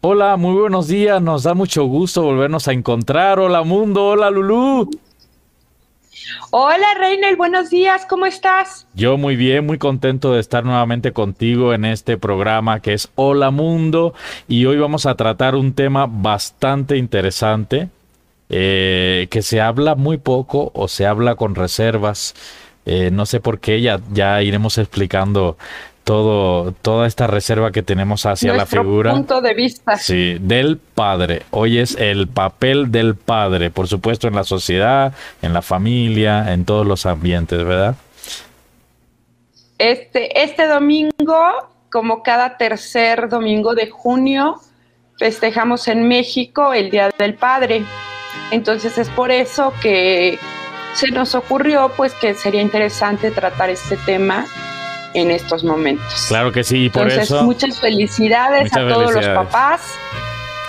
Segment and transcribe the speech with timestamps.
[0.00, 1.20] Hola, muy buenos días.
[1.20, 3.40] Nos da mucho gusto volvernos a encontrar.
[3.40, 4.06] Hola, mundo.
[4.06, 4.88] Hola, Lulú.
[6.52, 7.34] Hola, Reynel.
[7.34, 8.06] Buenos días.
[8.08, 8.86] ¿Cómo estás?
[8.94, 13.50] Yo muy bien, muy contento de estar nuevamente contigo en este programa que es Hola,
[13.50, 14.14] mundo.
[14.46, 17.88] Y hoy vamos a tratar un tema bastante interesante
[18.50, 22.36] eh, que se habla muy poco o se habla con reservas.
[22.86, 25.58] Eh, no sé por qué, ya, ya iremos explicando
[26.08, 29.12] todo, toda esta reserva que tenemos hacia la figura.
[29.12, 29.98] punto de vista.
[29.98, 31.42] Sí, del padre.
[31.50, 36.64] Hoy es el papel del padre, por supuesto, en la sociedad, en la familia, en
[36.64, 37.94] todos los ambientes, ¿verdad?
[39.76, 41.12] Este, este domingo,
[41.90, 44.62] como cada tercer domingo de junio,
[45.18, 47.84] festejamos en México el Día del Padre.
[48.50, 50.38] Entonces es por eso que
[50.94, 54.46] se nos ocurrió pues que sería interesante tratar este tema
[55.14, 56.26] en estos momentos.
[56.28, 57.44] Claro que sí, por Entonces, eso.
[57.44, 59.80] Muchas felicidades a todos los papás.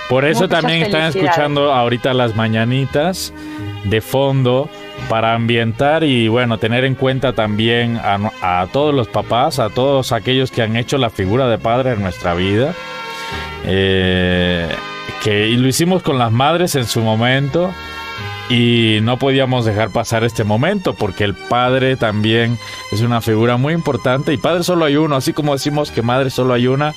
[0.09, 3.31] Por eso también están escuchando ahorita las mañanitas
[3.83, 4.69] de fondo
[5.07, 10.11] para ambientar y bueno, tener en cuenta también a, a, todos los papás, a todos
[10.11, 12.73] aquellos que han hecho la figura de padre en nuestra vida.
[13.65, 14.67] Eh,
[15.23, 17.71] que lo hicimos con las madres en su momento
[18.49, 22.57] y no podíamos dejar pasar este momento porque el padre también
[22.91, 26.31] es una figura muy importante y padre solo hay uno, así como decimos que madre
[26.31, 26.95] solo hay una,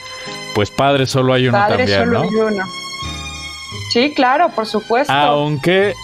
[0.54, 2.22] pues padre solo hay uno padre también, solo ¿no?
[2.22, 2.64] Hay uno.
[3.90, 5.12] Sí, claro, por supuesto.
[5.12, 5.94] Aunque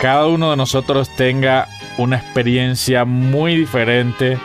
[0.00, 4.38] cada uno de nosotros tenga una experiencia muy diferente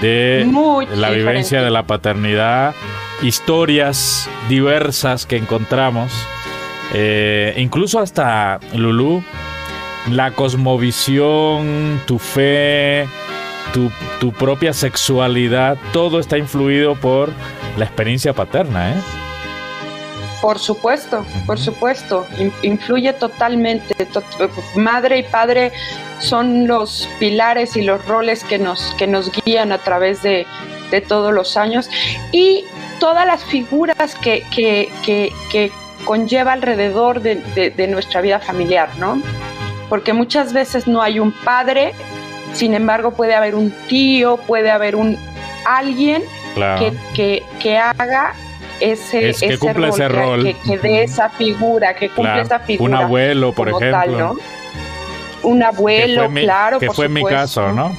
[0.00, 1.18] de muy la diferente.
[1.18, 2.74] vivencia de la paternidad,
[3.22, 6.12] historias diversas que encontramos,
[6.94, 9.22] eh, incluso hasta Lulú,
[10.10, 13.06] la cosmovisión, tu fe,
[13.72, 17.30] tu, tu, propia sexualidad, todo está influido por
[17.76, 19.00] la experiencia paterna, ¿eh?
[20.40, 22.24] Por supuesto, por supuesto,
[22.62, 23.92] influye totalmente.
[24.06, 24.22] To
[24.76, 25.72] madre y padre
[26.20, 30.46] son los pilares y los roles que nos, que nos guían a través de,
[30.92, 31.90] de todos los años
[32.30, 32.64] y
[33.00, 35.72] todas las figuras que, que, que, que
[36.04, 39.20] conlleva alrededor de, de, de nuestra vida familiar, ¿no?
[39.88, 41.92] Porque muchas veces no hay un padre,
[42.52, 45.18] sin embargo puede haber un tío, puede haber un
[45.64, 46.22] alguien
[46.54, 46.80] claro.
[46.80, 48.34] que, que, que, haga
[48.80, 52.42] ese, es que ese, rol, ese rol, que, que dé esa figura, que cumple claro.
[52.42, 52.98] esa figura.
[52.98, 53.90] Un abuelo, por ejemplo.
[53.90, 54.36] Tal, ¿no?
[55.42, 56.78] Un abuelo, mi, claro.
[56.78, 57.28] Que por fue supuesto.
[57.28, 57.96] mi caso, ¿no?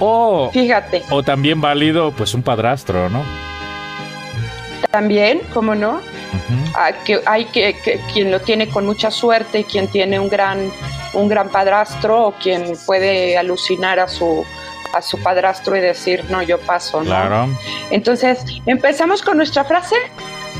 [0.00, 1.02] O, Fíjate.
[1.10, 3.22] O también válido, pues un padrastro, ¿no?
[4.92, 5.94] También, ¿cómo no?
[5.94, 6.94] Uh -huh.
[7.04, 10.70] que hay que, que, quien lo tiene con mucha suerte, quien tiene un gran,
[11.14, 14.44] un gran padrastro o quien puede alucinar a su,
[14.92, 17.06] a su padrastro y decir, no, yo paso, ¿no?
[17.06, 17.48] Claro.
[17.90, 19.96] Entonces, empezamos con nuestra frase.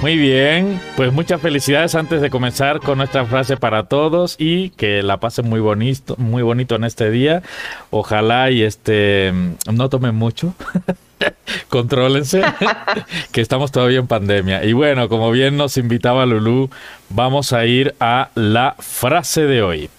[0.01, 5.03] Muy bien, pues muchas felicidades antes de comenzar con nuestra frase para todos y que
[5.03, 7.43] la pasen muy bonito, muy bonito en este día.
[7.91, 9.33] Ojalá y este
[9.73, 10.55] no tomen mucho.
[11.69, 12.43] Contrólense,
[13.33, 14.65] que estamos todavía en pandemia.
[14.65, 16.69] Y bueno, como bien nos invitaba Lulú,
[17.09, 19.91] vamos a ir a la frase de hoy.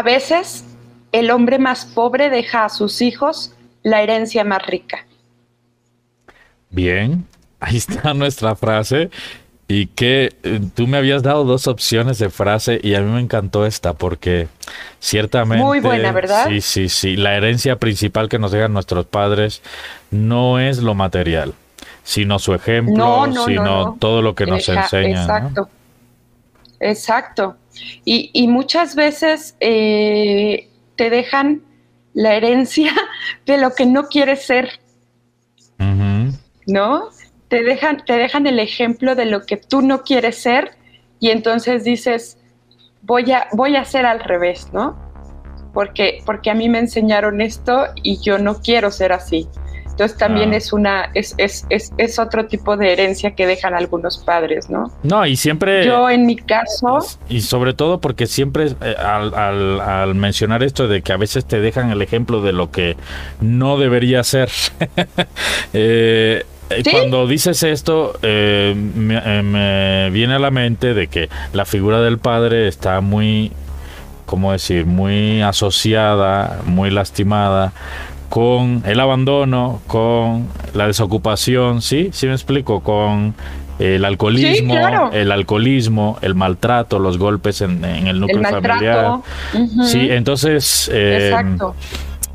[0.00, 0.64] A veces,
[1.12, 3.52] el hombre más pobre deja a sus hijos
[3.82, 5.04] la herencia más rica.
[6.70, 7.26] Bien,
[7.60, 9.10] ahí está nuestra frase.
[9.68, 13.20] Y que eh, tú me habías dado dos opciones de frase y a mí me
[13.20, 14.48] encantó esta porque
[15.00, 15.62] ciertamente...
[15.62, 16.46] Muy buena, ¿verdad?
[16.48, 17.16] Sí, sí, sí.
[17.16, 19.60] La herencia principal que nos dejan nuestros padres
[20.10, 21.52] no es lo material,
[22.04, 25.24] sino su ejemplo, no, no, sino no, todo lo que nos Deja, enseñan.
[25.24, 25.68] Exacto.
[26.80, 27.56] Exacto.
[28.04, 31.62] Y, y muchas veces eh, te dejan
[32.14, 32.92] la herencia
[33.46, 34.80] de lo que no quieres ser.
[35.78, 36.38] Uh -huh.
[36.66, 37.08] ¿No?
[37.48, 40.76] Te dejan, te dejan el ejemplo de lo que tú no quieres ser
[41.18, 42.38] y entonces dices,
[43.02, 44.98] voy a, voy a ser al revés, ¿no?
[45.72, 49.48] Porque, porque a mí me enseñaron esto y yo no quiero ser así.
[50.00, 50.56] Entonces también ah.
[50.56, 54.90] es una, es, es, es, es, otro tipo de herencia que dejan algunos padres, ¿no?
[55.02, 55.84] No, y siempre.
[55.84, 57.00] Yo en mi caso.
[57.28, 61.44] Y sobre todo porque siempre eh, al, al, al, mencionar esto de que a veces
[61.44, 62.96] te dejan el ejemplo de lo que
[63.42, 64.48] no debería ser.
[65.74, 66.46] eh,
[66.82, 66.90] ¿Sí?
[66.90, 72.00] Cuando dices esto, eh, me, eh, me, viene a la mente de que la figura
[72.00, 73.52] del padre está muy,
[74.24, 77.74] ¿cómo decir?, muy asociada, muy lastimada
[78.30, 82.10] con el abandono, con la desocupación, ¿sí?
[82.12, 82.80] ¿Sí me explico?
[82.80, 83.34] Con
[83.80, 89.16] el alcoholismo, el alcoholismo, el maltrato, los golpes en, el núcleo familiar.
[89.84, 91.34] Sí, entonces eh,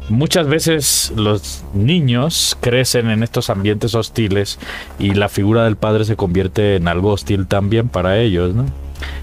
[0.09, 4.59] muchas veces los niños crecen en estos ambientes hostiles
[4.99, 8.65] y la figura del padre se convierte en algo hostil también para ellos, ¿no?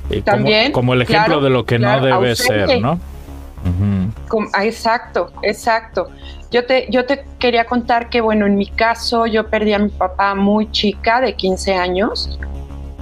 [0.08, 2.98] Eh, también, como, el ejemplo de lo que no debe ser, ¿no?
[4.54, 6.08] Ah, exacto, exacto.
[6.50, 9.88] Yo te, yo te quería contar que, bueno, en mi caso yo perdí a mi
[9.88, 12.38] papá muy chica, de 15 años,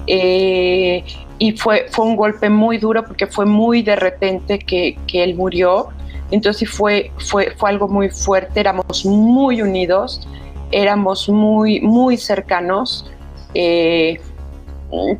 [0.07, 1.05] eh,
[1.39, 5.89] y fue, fue un golpe muy duro porque fue muy de repente que, él murió.
[6.31, 10.29] Entonces fue, fue, fue algo muy fuerte, éramos muy unidos,
[10.71, 13.11] éramos muy, muy cercanos.
[13.55, 14.21] Eh,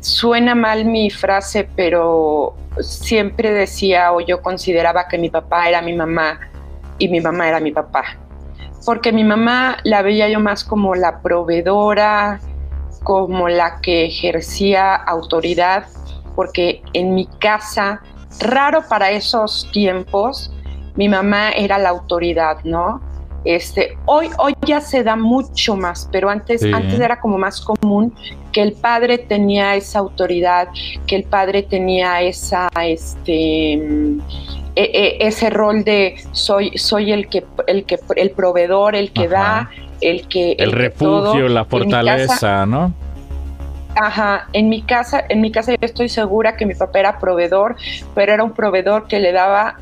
[0.01, 5.93] suena mal mi frase, pero siempre decía o yo consideraba que mi papá era mi
[5.93, 6.39] mamá
[6.97, 8.03] y mi mamá era mi papá.
[8.85, 12.39] Porque mi mamá la veía yo más como la proveedora,
[13.03, 15.85] como la que ejercía autoridad,
[16.35, 18.01] porque en mi casa,
[18.39, 20.51] raro para esos tiempos,
[20.95, 23.01] mi mamá era la autoridad, ¿no?
[23.43, 28.13] Este, hoy, hoy ya se da mucho más, pero antes, antes era como más común
[28.51, 30.67] que el padre tenía esa autoridad,
[31.07, 34.21] que el padre tenía esa, este, e,
[34.75, 39.71] e, ese rol de soy, soy el que, el que, el proveedor, el que da,
[40.01, 42.93] el que el, refugio, la fortaleza, ¿no?
[43.95, 47.75] Ajá, en mi casa, en mi casa yo estoy segura que mi papá era proveedor,
[48.15, 49.79] pero era un proveedor que le daba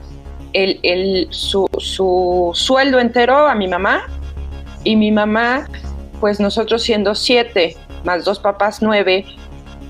[0.53, 4.07] el, su, su, sueldo entero a mi mamá.
[4.83, 5.67] Y mi mamá,
[6.19, 9.25] pues nosotros siendo siete más dos papás nueve,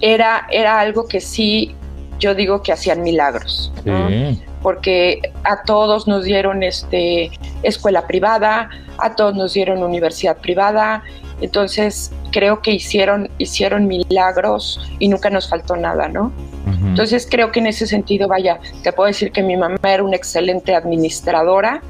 [0.01, 1.75] era, era algo que sí,
[2.19, 3.71] yo digo que hacían milagros,
[4.61, 7.31] porque a todos nos dieron este,
[7.63, 11.03] escuela privada, a todos nos dieron universidad privada,
[11.41, 16.31] entonces creo que hicieron, hicieron milagros y nunca nos faltó nada, ¿no?
[16.85, 20.15] Entonces creo que en ese sentido, vaya, te puedo decir que mi mamá era una
[20.15, 21.81] excelente administradora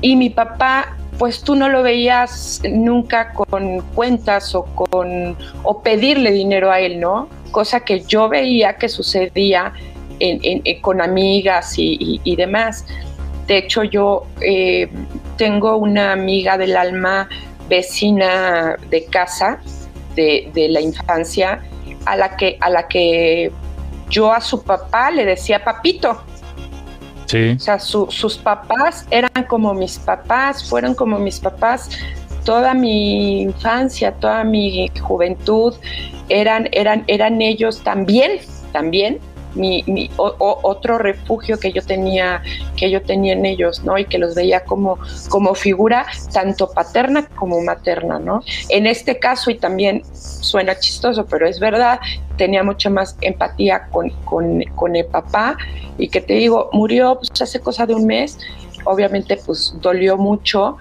[0.00, 6.32] y mi papá, pues tú no lo veías nunca con cuentas o con o pedirle
[6.32, 7.28] dinero a él, ¿no?
[7.52, 9.72] Cosa que yo veía que sucedía
[10.80, 12.86] con amigas y, demás.
[13.46, 14.88] De hecho, yo eh,
[15.36, 17.28] tengo una amiga del alma
[17.68, 19.60] vecina de casa
[20.14, 21.62] de, de, la infancia
[22.06, 23.50] a la que a la que
[24.08, 26.22] yo a su papá le decía papito.
[27.26, 27.56] Sí.
[27.56, 31.88] O sea, sus papás eran como mis papás, fueron como mis papás
[32.44, 35.74] toda mi infancia, toda mi juventud,
[36.28, 38.40] eran, eran, eran ellos también,
[38.72, 39.18] también
[39.54, 42.42] mi, otro refugio que yo tenía
[42.76, 44.98] que yo tenía en ellos no y que los veía como
[45.28, 51.46] como figura tanto paterna como materna no en este caso y también suena chistoso pero
[51.46, 52.00] es verdad
[52.36, 55.56] tenía mucha más empatía con, con, el papá
[55.98, 58.38] y que te digo murió pues, hace cosa de un mes
[58.84, 60.76] obviamente pues dolió mucho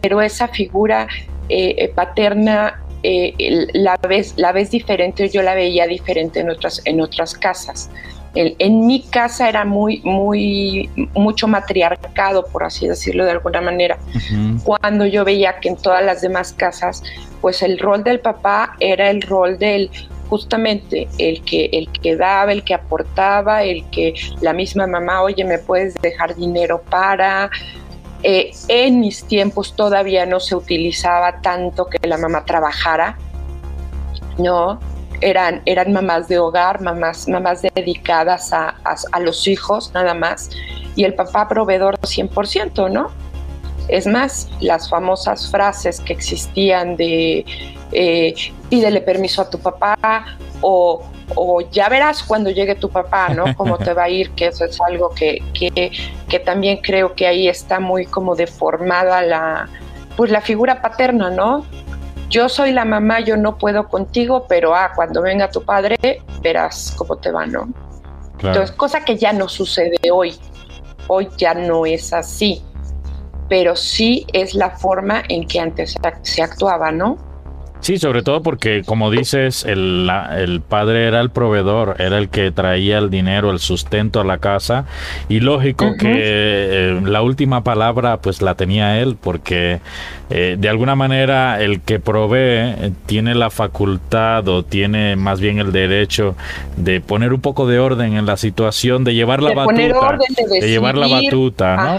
[0.00, 1.06] pero esa figura
[1.48, 6.82] eh, eh, paterna eh, la ves la ves diferente yo la veía diferente en otras
[6.84, 7.90] en otras casas
[8.34, 13.98] en mi casa era muy, muy, mucho matriarcado, por así decirlo de alguna manera.
[14.64, 17.02] Cuando yo veía que en todas las demás casas,
[17.40, 19.90] pues el rol del papá era el rol del
[20.28, 25.44] justamente el que, el que daba, el que aportaba, el que la misma mamá, oye,
[25.44, 27.50] me puedes dejar dinero para.
[28.22, 33.18] Eh, en mis tiempos todavía no se utilizaba tanto que la mamá trabajara,
[34.38, 34.78] ¿no?
[35.22, 38.74] eran, eran mamás de hogar, mamás, mamás dedicadas a,
[39.20, 40.50] los hijos nada más,
[40.96, 43.10] y el papá proveedor 100%, ¿no?
[43.88, 47.44] Es más, las famosas frases que existían de
[47.92, 48.34] eh,
[48.68, 50.26] pídele permiso a tu papá
[50.60, 51.02] o,
[51.70, 53.54] ya verás cuando llegue tu papá, ¿no?
[53.56, 57.48] Cómo te va a ir, que eso es algo que, que, también creo que ahí
[57.48, 59.68] está muy como deformada la,
[60.16, 61.64] pues la figura paterna, ¿no?
[62.32, 65.96] yo soy la mamá, yo no puedo contigo, pero ah, cuando venga tu padre,
[66.40, 67.68] verás cómo te va, ¿no?
[68.38, 70.34] Entonces, cosa que ya no sucede hoy.
[71.08, 72.62] Hoy ya no es así,
[73.50, 77.18] pero sí es la forma en que antes se actuaba, ¿no?
[77.82, 82.52] Sí, sobre todo porque, como dices, el, el, padre era el proveedor, era el que
[82.52, 84.84] traía el dinero, el sustento a la casa.
[85.28, 89.80] Y lógico que eh, la última palabra pues la tenía él, porque
[90.30, 95.58] eh, de alguna manera el que provee eh, tiene la facultad o tiene más bien
[95.58, 96.36] el derecho
[96.76, 99.82] de poner un poco de orden en la situación, de llevar la batuta.
[100.48, 101.98] de, llevar la batuta,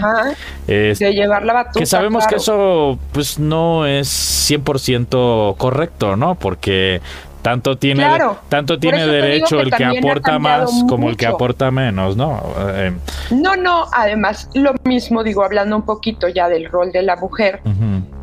[0.66, 1.78] de llevar la batuta.
[1.78, 6.36] Que sabemos que eso pues no es 100% correcto correcto, ¿no?
[6.36, 7.00] Porque
[7.42, 8.06] Tanto tiene,
[8.48, 12.40] tanto tiene derecho el que aporta más como el que aporta menos, ¿no?
[12.70, 12.90] Eh,
[13.32, 17.60] no, no, además lo mismo digo, hablando un poquito ya del rol de la mujer,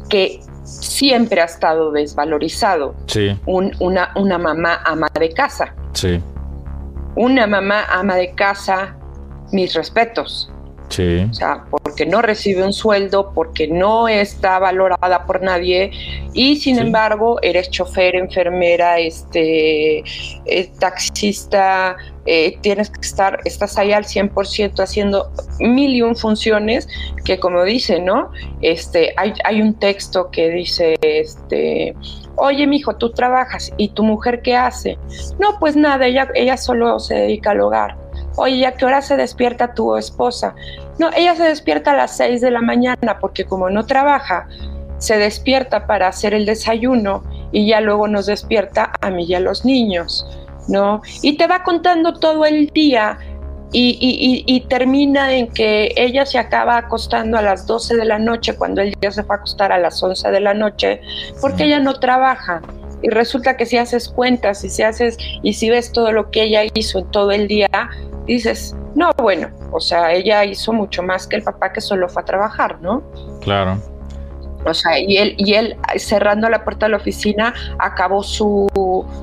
[0.09, 2.95] que siempre ha estado desvalorizado.
[3.05, 3.39] Sí.
[3.45, 5.75] una, una mamá ama de casa.
[5.93, 6.19] Sí.
[7.15, 8.95] Una mamá ama de casa,
[9.51, 10.49] mis respetos.
[10.89, 11.27] Sí.
[11.29, 11.63] O sea,
[12.01, 15.91] porque no recibe un sueldo, porque no está valorada por nadie
[16.33, 23.91] y sin embargo eres chofer, enfermera, este, eh, taxista, eh, tienes que estar, estás ahí
[23.91, 26.87] al 100% haciendo mil y un funciones
[27.23, 28.31] que como dice, ¿no?
[28.61, 31.93] Este, hay, hay un texto que dice, este,
[32.35, 34.97] oye, mijo, tú trabajas y tu mujer qué hace?
[35.37, 38.01] No, pues nada, ella, ella solo se dedica al hogar.
[38.37, 40.55] Oye, ¿a qué hora se despierta tu esposa?
[41.01, 44.47] No, ella se despierta a las 6 de la mañana porque como no trabaja,
[44.99, 49.39] se despierta para hacer el desayuno y ya luego nos despierta a mí y a
[49.39, 50.27] los niños,
[50.67, 51.01] ¿no?
[51.23, 53.17] Y te va contando todo el día
[53.71, 58.81] y, termina en que ella se acaba acostando a las 12 de la noche cuando
[58.81, 61.01] él ya se fue a acostar a las 11 de la noche
[61.41, 62.61] porque ella no trabaja.
[63.01, 66.43] Y resulta que si haces cuentas y si haces y si ves todo lo que
[66.43, 67.89] ella hizo en todo el día,
[68.27, 72.21] dices, no, bueno, o sea, ella hizo mucho más que el papá que solo fue
[72.21, 73.03] a trabajar, ¿no?
[73.41, 73.77] Claro.
[74.65, 78.67] O sea, y él, y él cerrando la puerta de la oficina acabó su,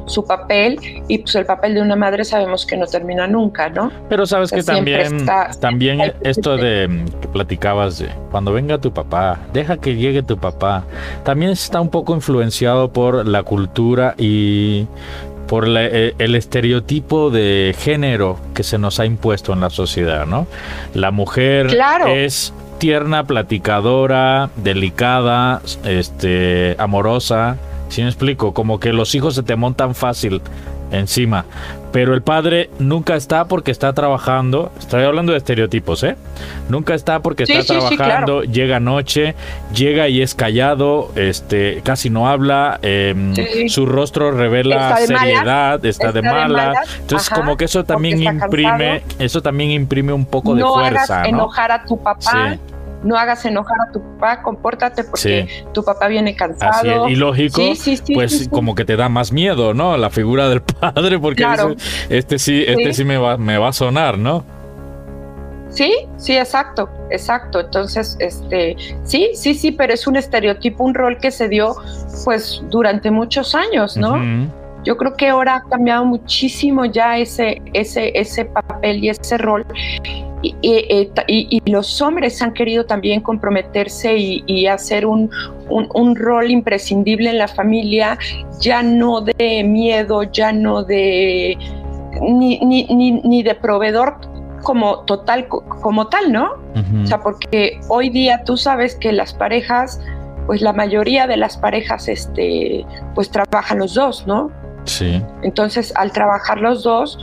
[0.07, 3.93] su papel y pues el papel de una madre sabemos que no termina nunca, ¿no?
[4.09, 5.27] Pero sabes que también,
[5.61, 10.85] también esto de que platicabas de cuando venga tu papá, deja que llegue tu papá,
[11.25, 14.87] también está un poco influenciado por la cultura y
[15.49, 20.47] por eh, el estereotipo de género que se nos ha impuesto en la sociedad, ¿no?
[20.95, 21.77] La mujer
[22.07, 27.57] es tierna, platicadora, delicada, este, amorosa.
[27.89, 30.43] Si me explico, como que los hijos se te montan fácil
[30.93, 31.45] encima.
[31.93, 34.71] Pero el padre nunca está porque está trabajando.
[34.79, 36.17] Estoy hablando de estereotipos, ¿eh?
[36.69, 38.43] Nunca está porque está trabajando.
[38.43, 39.35] Llega noche,
[39.75, 42.79] llega y es callado, este, casi no habla.
[42.83, 43.35] Em,
[43.69, 46.83] su rostro revela seriedad, está, de, mala.
[47.01, 51.23] Entonces, como que eso también imprime, eso también imprime un poco de fuerza.
[51.23, 51.29] ¿no?
[51.29, 52.59] enojar a tu papá
[53.03, 57.05] no hagas enojar a tu papá, compórtate porque tu papá viene cansado.
[57.05, 57.63] Así Y lógico,
[58.15, 59.97] pues como que te da más miedo, ¿no?
[59.97, 61.47] La figura del padre, porque
[62.09, 64.45] este sí, este sí, me, va, me va a sonar, ¿no?
[65.71, 67.61] Sí, sí, exacto, exacto.
[67.61, 71.77] Entonces, este, sí, sí, sí, pero es un estereotipo, un rol que se dio,
[72.25, 74.17] pues, durante muchos años, ¿no?
[74.85, 79.67] Yo creo que ahora ha cambiado muchísimo ya ese, ese, ese papel y ese rol.
[80.43, 85.31] Eh, y, y, los hombres han querido también comprometerse y, hacer un,
[85.69, 88.17] un, rol imprescindible en la familia,
[88.61, 91.59] ya no de miedo, ya no de
[92.23, 92.85] ni, ni,
[93.23, 94.17] ni, de proveedor
[94.63, 96.53] como total, como tal, ¿no?
[97.03, 100.01] O sea, porque hoy día tú sabes que las parejas,
[100.47, 104.53] pues la mayoría de las parejas, este, pues trabajan los dos, ¿no?
[104.89, 105.23] Sí.
[105.43, 107.19] Entonces, al trabajar los dos,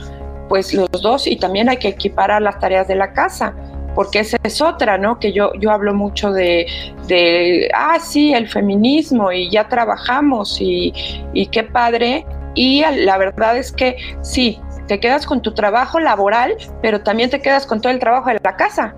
[0.48, 3.54] pues los dos y también hay que equiparar las tareas de la casa
[3.96, 5.18] porque esa es otra, ¿no?
[5.18, 6.66] Que yo, yo hablo mucho de,
[7.08, 10.92] de, ah, sí, el feminismo y ya trabajamos y,
[11.32, 12.26] y qué padre.
[12.54, 17.40] Y la verdad es que sí, te quedas con tu trabajo laboral, pero también te
[17.40, 18.94] quedas con todo el trabajo de la casa.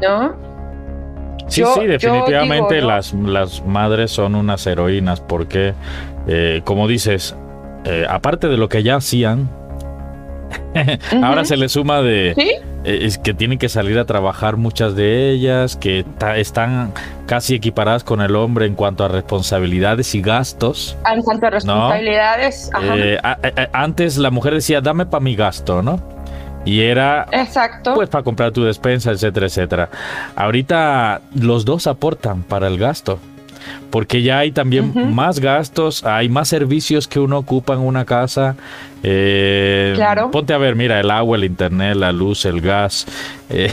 [0.00, 0.36] ¿No?
[1.48, 5.74] Sí, sí, definitivamente las, las madres son unas heroínas porque,
[6.26, 7.36] eh, como dices,
[7.84, 9.48] eh, aparte de lo que ya hacían,
[11.22, 12.34] ahora se le suma de
[12.86, 16.04] eh, es que tienen que salir a trabajar muchas de ellas, que
[16.36, 16.92] están
[17.26, 20.96] casi equiparadas con el hombre en cuanto a responsabilidades y gastos.
[21.12, 23.18] En cuanto a responsabilidades, eh,
[23.72, 26.00] antes la mujer decía, dame para mi gasto, ¿no?
[26.64, 27.94] Y era Exacto.
[27.94, 29.88] pues para comprar tu despensa, etcétera, etcétera.
[30.36, 33.18] Ahorita los dos aportan para el gasto
[33.90, 38.56] porque ya hay también más gastos, hay más servicios que uno ocupa en una casa.
[39.02, 40.30] Eh, claro.
[40.30, 43.06] Ponte a ver, mira, el agua, el internet, la luz, el gas,
[43.50, 43.72] eh,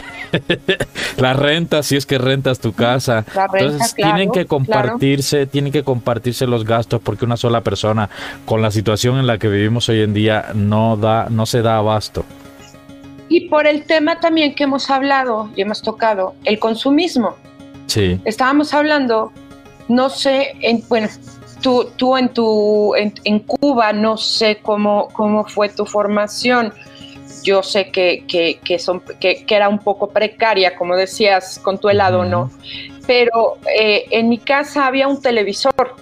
[1.16, 3.24] la renta, si es que rentas tu casa.
[3.52, 8.08] Entonces tienen que compartirse, tienen que compartirse los gastos porque una sola persona,
[8.44, 11.78] con la situación en la que vivimos hoy en día, no da, no se da
[11.78, 12.24] abasto.
[13.28, 17.34] Y por el tema también que hemos hablado y hemos tocado, el consumismo.
[17.86, 18.20] Sí.
[18.24, 19.32] Estábamos hablando
[19.88, 21.08] no sé, en, bueno,
[21.62, 26.72] tú, tú en, tu, en, Cuba no sé cómo, cómo fue tu formación.
[27.42, 28.24] Yo sé que,
[28.62, 32.50] que, son, que, era un poco precaria, como decías, con tu helado, ¿no?
[33.06, 35.96] Pero eh, en mi casa había un televisor.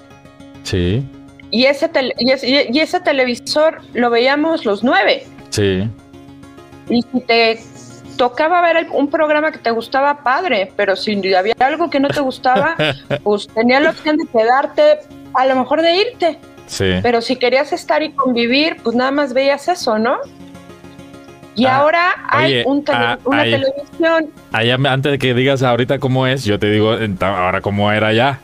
[0.62, 1.04] Sí.
[1.50, 5.26] y ese, y, ese, televisor lo veíamos los nueve.
[5.50, 5.88] Sí.
[6.88, 7.60] Y si te
[8.22, 12.20] tocaba ver un programa que te gustaba, padre, pero si había algo que no te
[12.20, 12.76] gustaba,
[13.24, 15.00] pues tenía la opción de quedarte,
[15.34, 16.38] a lo mejor de irte.
[16.68, 17.00] Sí.
[17.02, 20.18] Pero si querías estar y convivir, pues nada más veías eso, ¿no?
[21.56, 24.30] Y ah, ahora hay un ah, una televisión.
[24.52, 28.38] Allá, antes de que digas ahorita cómo es, yo te digo ahora cómo era ya.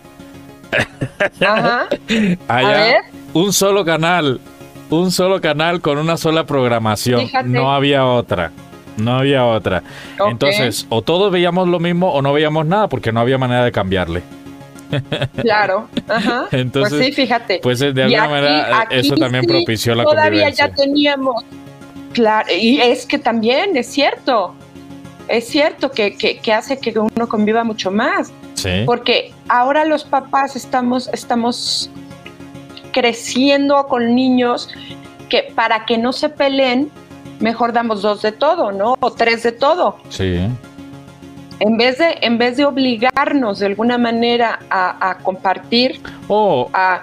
[1.40, 1.86] Ajá.
[2.48, 4.40] Allá, un solo canal.
[4.90, 7.28] Un solo canal con una sola programación.
[7.44, 8.50] No había otra.
[8.98, 9.82] No había otra.
[10.28, 13.72] Entonces, o todos veíamos lo mismo o no veíamos nada porque no había manera de
[13.72, 14.22] cambiarle.
[15.42, 16.46] Claro, ajá.
[16.50, 17.60] Entonces, pues sí, fíjate.
[17.62, 21.44] Pues de alguna manera eso también propició la Todavía ya teníamos,
[22.12, 24.54] claro, y es que también es cierto,
[25.28, 28.32] es cierto que, que, hace que uno conviva mucho más.
[28.54, 28.82] Sí.
[28.86, 31.90] Porque ahora los papás estamos, estamos
[32.92, 34.68] creciendo con niños
[35.28, 36.90] que para que no se peleen,
[37.40, 38.94] mejor damos dos de todo, ¿no?
[39.00, 39.96] O tres de todo.
[40.08, 40.48] Sí.
[41.60, 47.02] En vez de, en vez de obligarnos de alguna manera a, compartir, o a,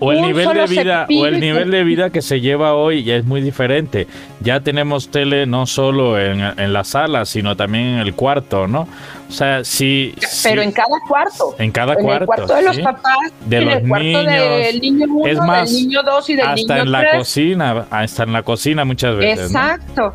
[0.00, 3.16] o el nivel de vida o el nivel de vida que se lleva hoy ya
[3.16, 4.06] es muy diferente.
[4.40, 8.88] Ya tenemos tele no solo en, en la sala, sino también en el cuarto, ¿no?
[9.28, 10.14] O sea, sí.
[10.42, 11.54] Pero en cada cuarto.
[11.58, 12.12] En cada cuarto.
[12.12, 15.72] En el cuarto de los papás, de en el cuarto del niño 1, es más,
[15.72, 16.80] del niño 2 y del hasta niño 3.
[16.82, 19.46] en la cocina, hasta en la cocina muchas veces.
[19.46, 20.14] Exacto.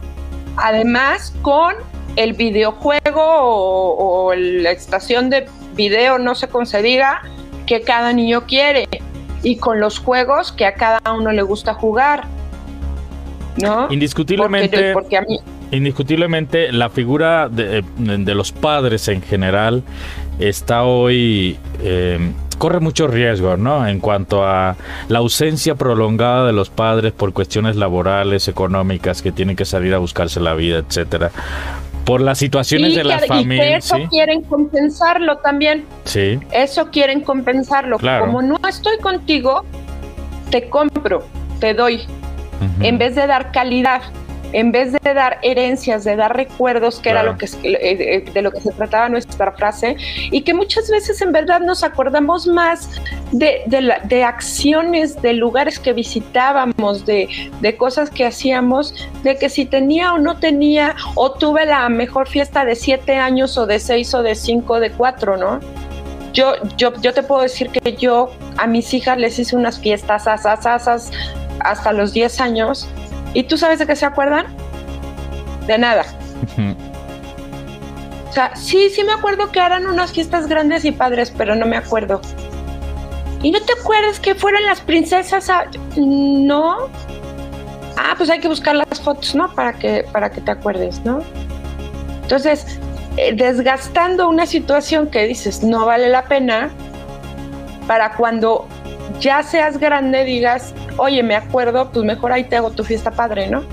[0.58, 1.76] Además, con
[2.18, 7.22] el videojuego o, la estación de video, no sé cómo se diga,
[7.66, 8.88] que cada niño quiere.
[9.44, 12.26] Y con los juegos que a cada uno le gusta jugar.
[13.62, 13.88] ¿No?
[13.92, 14.94] Indiscutiblemente.
[14.94, 15.40] Porque, a mí,
[15.72, 19.84] indiscutiblemente la figura de, los padres en general
[20.40, 22.20] está hoy eh,
[22.58, 23.88] corre mucho riesgo, ¿no?
[23.88, 24.76] En cuanto a
[25.08, 30.00] la ausencia prolongada de los padres por cuestiones laborales, económicas, que tienen que salir a
[30.00, 31.32] buscarse la vida, etcétera.
[32.08, 33.92] Por las situaciones de las familias.
[33.92, 35.86] Y eso quieren compensarlo también.
[36.06, 36.40] Sí.
[36.52, 38.00] Eso quieren compensarlo.
[38.00, 39.66] Como no estoy contigo,
[40.50, 41.28] te compro,
[41.60, 42.02] te doy.
[42.80, 44.02] En vez de dar calidad,
[44.58, 48.42] en vez de dar herencias, de dar recuerdos, que era lo que eh, eh, de
[48.42, 49.98] lo que se trataba nuestra frase,
[50.32, 52.90] y que muchas veces en verdad nos acordamos más
[53.32, 57.30] de, de, acciones, de lugares que visitábamos, de,
[57.62, 62.28] de, cosas que hacíamos, de que si tenía o no tenía, o tuve la mejor
[62.28, 65.60] fiesta de siete años, o de seis, o de cinco, o de cuatro, ¿no?
[66.34, 70.26] Yo, yo, yo te puedo decir que yo a mis hijas les hice unas fiestas
[70.28, 71.12] asas, asas
[71.60, 72.88] hasta los diez años
[73.34, 74.48] ¿Y tú sabes de qué se acuerdan?
[75.68, 76.06] De nada.
[78.30, 81.66] o sea, sí, sí me acuerdo que eran unas fiestas grandes y padres, pero no
[81.66, 82.22] me acuerdo.
[83.44, 85.66] ¿Y no te acuerdas que fueron las princesas a...
[85.96, 86.88] No.
[87.96, 89.54] Ah, pues hay que buscar las fotos, ¿no?
[89.54, 91.22] Para que, para que te acuerdes, ¿no?
[92.24, 92.80] Entonces,
[93.18, 96.70] eh, desgastando una situación que dices no vale la pena,
[97.88, 98.68] para cuando
[99.20, 103.48] ya seas grande digas, oye, me acuerdo, pues mejor ahí te hago tu fiesta padre,
[103.50, 103.64] ¿no?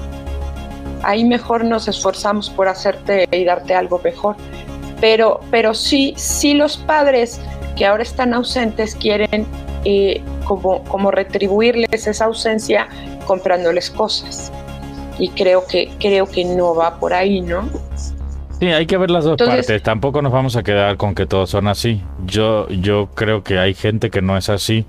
[1.02, 4.37] Ahí mejor nos esforzamos por hacerte y darte algo mejor.
[5.00, 7.40] Pero, pero sí, sí los padres
[7.76, 9.46] que ahora están ausentes quieren
[9.85, 12.88] eh, como, como retribuirles esa ausencia
[13.26, 14.50] comprándoles cosas.
[15.18, 17.68] Y creo que, creo que no va por ahí, ¿no?
[18.59, 19.83] Sí, hay que ver las dos partes.
[19.83, 22.02] Tampoco nos vamos a quedar con que todos son así.
[22.24, 24.87] Yo, yo creo que hay gente que no es así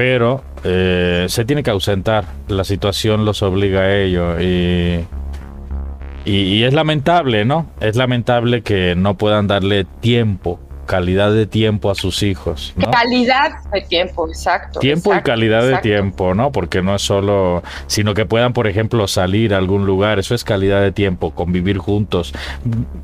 [0.00, 2.24] pero eh, se tiene que ausentar.
[2.48, 5.04] La situación los obliga a ello y,
[6.24, 7.66] y, es lamentable, ¿no?
[7.80, 10.58] Es lamentable que no puedan darle tiempo
[10.90, 12.74] calidad de tiempo a sus hijos.
[12.90, 14.80] Calidad de tiempo, exacto.
[14.80, 16.50] Tiempo y calidad de tiempo, ¿no?
[16.50, 20.42] Porque no es solo, sino que puedan, por ejemplo, salir a algún lugar, eso es
[20.42, 22.34] calidad de tiempo, convivir juntos,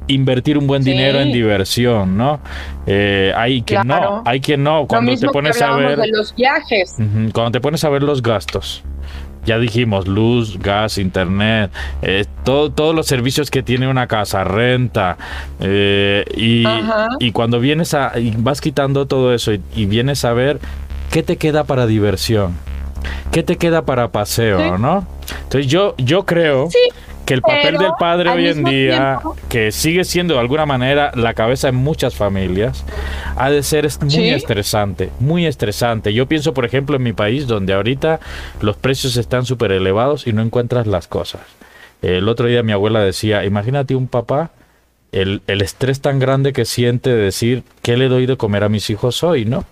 [0.09, 2.41] invertir un buen dinero en diversión, ¿no?
[2.89, 4.89] Eh, hay quien no, hay quien no.
[4.89, 5.97] Cuando te pones a ver...
[5.97, 6.97] De los viajes.
[7.33, 8.83] cuando te pones a ver los gastos
[9.47, 11.71] ya dijimos, luz, gas, internet,
[12.03, 15.17] eh, todo, todos los servicios que tiene una casa, renta,
[15.61, 20.59] eh, y, cuando vienes a, y vas quitando todo eso y, vienes a ver
[21.11, 22.55] qué te queda para diversión,
[23.31, 25.07] qué te queda para paseo, ¿no?
[25.45, 26.69] Entonces yo, yo creo
[27.27, 31.35] que el papel del padre hoy en día, que sigue siendo de alguna manera la
[31.35, 32.85] cabeza en muchas familias,
[33.37, 36.15] ha de ser muy estresante, muy estresante.
[36.15, 38.21] Yo pienso, por ejemplo, en mi país, donde ahorita
[38.61, 41.43] los precios están súper elevados y no encuentras las cosas.
[42.01, 44.51] El otro día mi abuela decía, imagínate un papá,
[45.11, 48.69] el, el estrés tan grande que siente de decir, ¿qué le doy de comer a
[48.69, 49.65] mis hijos hoy, no?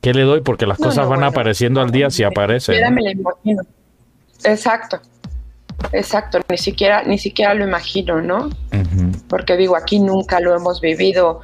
[0.00, 0.40] ¿Qué le doy?
[0.40, 2.94] Porque las cosas van apareciendo al día si aparecen.
[2.94, 3.62] me lo imagino.
[4.44, 5.00] Exacto.
[5.92, 8.50] Exacto, ni siquiera, ni siquiera lo imagino, ¿no?
[9.28, 11.40] Porque digo, aquí nunca lo hemos vivido,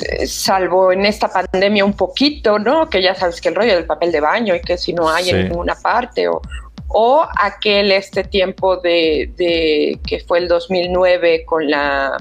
[0.00, 2.88] eh, salvo en esta pandemia un poquito, ¿no?
[2.88, 5.30] Que ya sabes que el rollo del papel de baño y que si no hay
[5.30, 6.42] en ninguna parte, o,
[6.88, 12.16] o aquel este tiempo de, de que fue el 2009 con la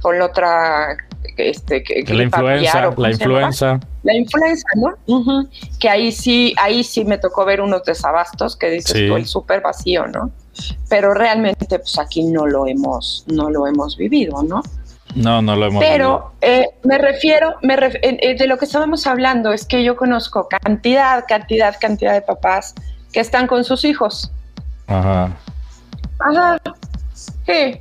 [0.00, 0.96] con la otra
[1.36, 3.80] este, que, la influenza, la influenza.
[4.02, 5.48] La influenza, ¿no?
[5.78, 10.06] Que ahí sí, ahí sí me tocó ver unos desabastos que dices el súper vacío,
[10.06, 10.30] ¿no?
[10.88, 14.62] Pero realmente, pues aquí no lo hemos, no lo hemos vivido, ¿no?
[15.14, 19.52] No, no lo hemos Pero eh, me refiero, me eh, de lo que estábamos hablando
[19.52, 22.74] es que yo conozco cantidad, cantidad, cantidad de papás
[23.12, 24.30] que están con sus hijos.
[24.86, 25.36] Ajá.
[26.20, 26.58] Ajá.
[27.44, 27.80] ¿Qué?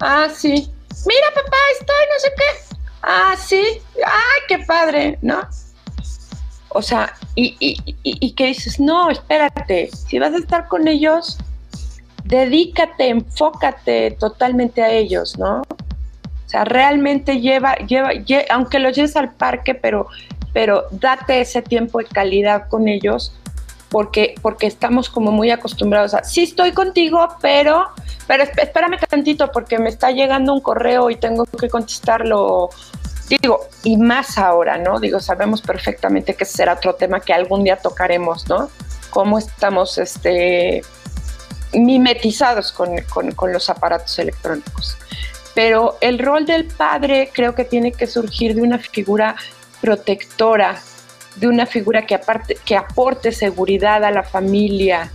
[0.00, 0.72] Ah, sí
[1.06, 2.76] mira papá, estoy no sé qué.
[3.02, 5.40] Ah, sí, ay, qué padre, ¿no?
[6.74, 11.38] O sea, y, y, y, que dices, no, espérate, si vas a estar con ellos,
[12.24, 15.62] dedícate, enfócate totalmente a ellos, ¿no?
[15.62, 18.10] O sea, realmente lleva, lleva,
[18.50, 20.06] aunque los lleves al parque, pero,
[20.52, 23.34] pero date ese tiempo de calidad con ellos,
[23.90, 27.88] porque, porque estamos como muy acostumbrados a, sí estoy contigo, pero
[28.26, 32.70] pero espérame tantito porque me está llegando un correo y tengo que contestarlo.
[33.82, 35.00] Y más ahora, ¿no?
[35.00, 38.70] Digo, sabemos perfectamente que será otro tema que algún día tocaremos, ¿no?
[39.10, 40.82] Cómo estamos este,
[41.72, 43.00] mimetizados con,
[43.34, 44.96] con los aparatos electrónicos.
[45.54, 49.36] Pero el rol del padre creo que tiene que surgir de una figura
[49.80, 50.80] protectora,
[51.36, 55.10] de una figura que, aparte, que aporte seguridad a la familia,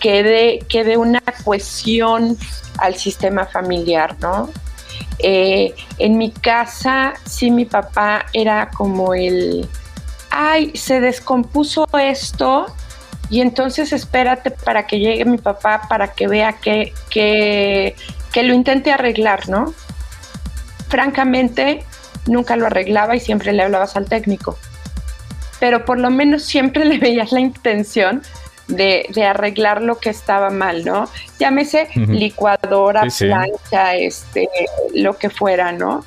[0.00, 0.22] que
[0.68, 2.36] dé, una cohesión
[2.78, 4.50] al sistema familiar, ¿no?
[5.18, 9.68] Eh, en mi casa, sí, mi papá era como el,
[10.30, 12.66] ay, se descompuso esto
[13.30, 17.94] y entonces espérate para que llegue mi papá para que vea que, que,
[18.32, 19.72] que lo intente arreglar, ¿no?
[20.88, 21.84] Francamente,
[22.26, 24.58] nunca lo arreglaba y siempre le hablabas al técnico.
[25.60, 28.22] Pero por lo menos siempre le veías la intención
[28.76, 31.08] de, arreglar lo que estaba mal, ¿no?
[31.38, 34.48] Llámese licuadora, plancha, este,
[34.94, 36.04] lo que fuera, ¿no?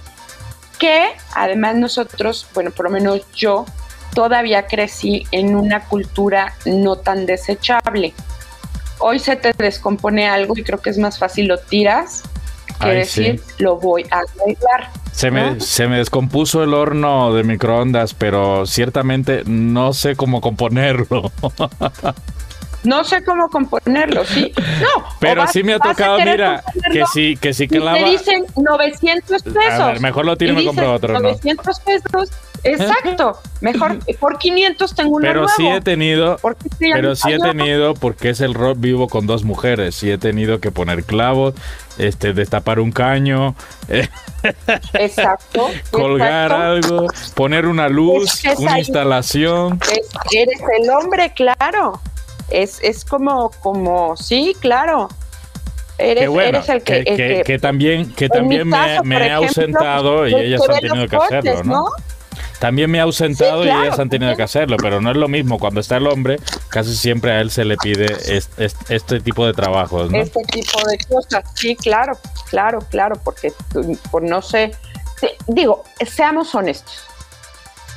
[0.79, 3.65] Que además nosotros, bueno, por lo menos yo,
[4.13, 8.13] todavía crecí en una cultura no tan desechable.
[8.99, 12.23] Hoy se te descompone algo y creo que es más fácil lo tiras
[12.79, 14.89] que decir lo voy a arreglar.
[15.11, 21.31] Se me, se me descompuso el horno de microondas, pero ciertamente no sé cómo componerlo.
[22.85, 24.51] No sé cómo componerlo, sí.
[24.81, 25.05] No.
[25.19, 27.93] Pero sí me ha tocado, mira, que sí, que sí que la.
[27.93, 29.79] Te dicen 900 pesos.
[29.79, 31.19] A ver, mejor lo tiro y me compro otro.
[31.19, 32.31] 900 pesos.
[32.63, 33.39] Exacto.
[33.61, 35.53] Mejor por 500 tengo uno pero nuevo.
[35.55, 36.39] Sí he tenido,
[36.79, 39.95] pero sí he tenido, porque es el rock vivo con dos mujeres.
[39.95, 41.53] Sí he tenido que poner clavos,
[41.97, 43.55] este, destapar un caño.
[44.93, 45.69] Exacto.
[45.91, 49.79] colgar algo, poner una luz, una instalación.
[50.31, 52.01] eres el hombre, claro
[52.49, 55.09] es, es como, como, sí, claro.
[55.97, 60.79] Eres, eres el que, que, también, que también me, me he ausentado y ellas han
[60.81, 61.85] tenido que hacerlo, ¿no?
[62.59, 65.59] También me he ausentado y ellas han tenido que hacerlo, pero no es lo mismo.
[65.59, 69.53] Cuando está el hombre, casi siempre a él se le pide este, este, tipo de
[69.53, 70.17] trabajos, ¿no?
[70.17, 72.17] Este tipo de cosas, sí, claro,
[72.49, 73.53] claro, claro, porque
[74.09, 74.71] por no sé,
[75.47, 77.03] digo, seamos honestos.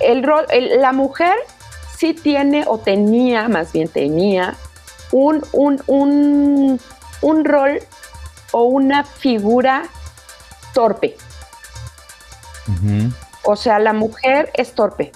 [0.00, 0.46] El rol,
[0.78, 1.34] la mujer
[1.98, 4.54] sí tiene o tenía, más bien tenía,
[5.10, 5.82] un, un,
[7.20, 7.80] un, rol
[8.52, 9.82] o una figura
[10.74, 11.16] torpe.
[13.42, 15.10] O sea, la mujer es torpe.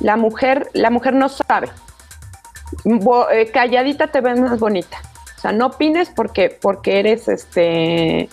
[0.00, 1.68] La mujer, la mujer no sabe.
[3.32, 4.98] Eh, calladita te ves más bonita.
[5.36, 8.30] O sea, no opines porque, porque eres este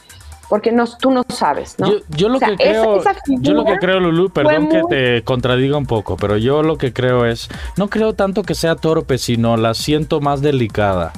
[0.50, 1.92] porque no, tú no sabes, ¿no?
[2.10, 6.18] Yo, lo que creo, yo lo que creo, Lulu, perdón que te contradiga un poco,
[6.18, 10.22] pero yo lo que creo es, no creo tanto que sea torpe, sino la siento
[10.22, 11.14] más delicada.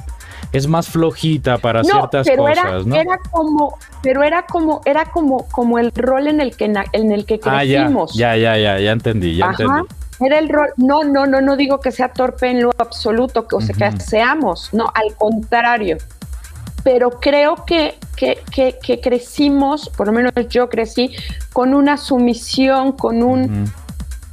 [0.50, 2.96] Es más flojita para ciertas cosas, ¿no?
[2.96, 7.26] Era como, pero era como, era como, como el rol en el que en el
[7.26, 8.12] que crecimos.
[8.12, 9.82] Ah, ya, ya, ya, ya, entendí, ya entendí.
[10.20, 13.60] Era el rol, no, no, no, no digo que sea torpe en lo absoluto, o
[13.60, 15.98] sea, que seamos, no, al contrario
[16.82, 21.14] pero creo que, que, crecimos, por lo menos yo crecí,
[21.52, 23.70] con una sumisión, con un...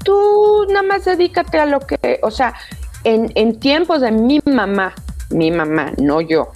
[0.04, 2.54] Tú nada más dedícate a lo que, o sea,
[3.04, 4.94] en, en tiempos de mi mamá,
[5.32, 6.52] mi mamá, no yo,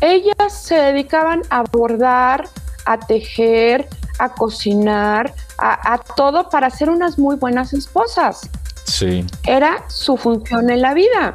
[0.00, 2.46] ellas se dedicaban a bordar,
[2.84, 8.48] a tejer, a cocinar, a, a todo para ser unas muy buenas esposas.
[8.84, 9.24] Sí.
[9.46, 11.34] Era su función en la vida.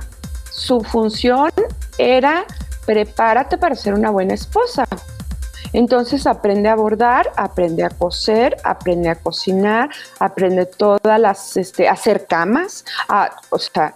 [0.52, 1.52] Su función
[1.98, 2.46] era
[2.86, 4.86] prepárate para ser una buena esposa.
[5.74, 11.94] Entonces aprende a bordar, aprende a coser, aprende a cocinar, aprende todas las, este, a
[11.94, 13.96] hacer camas, a, o sea,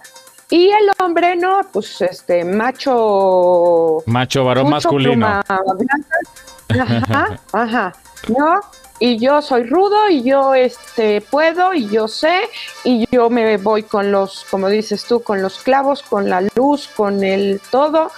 [0.50, 4.02] y el hombre, no, pues este, macho.
[4.06, 5.26] Macho varón masculino.
[5.26, 5.54] Ajá,
[7.52, 7.92] ajá.
[8.28, 8.60] ¿No?
[8.98, 12.40] Y yo soy rudo y yo este puedo y yo sé
[12.82, 16.88] y yo me voy con los, como dices tú, con los clavos, con la luz,
[16.88, 18.10] con el todo.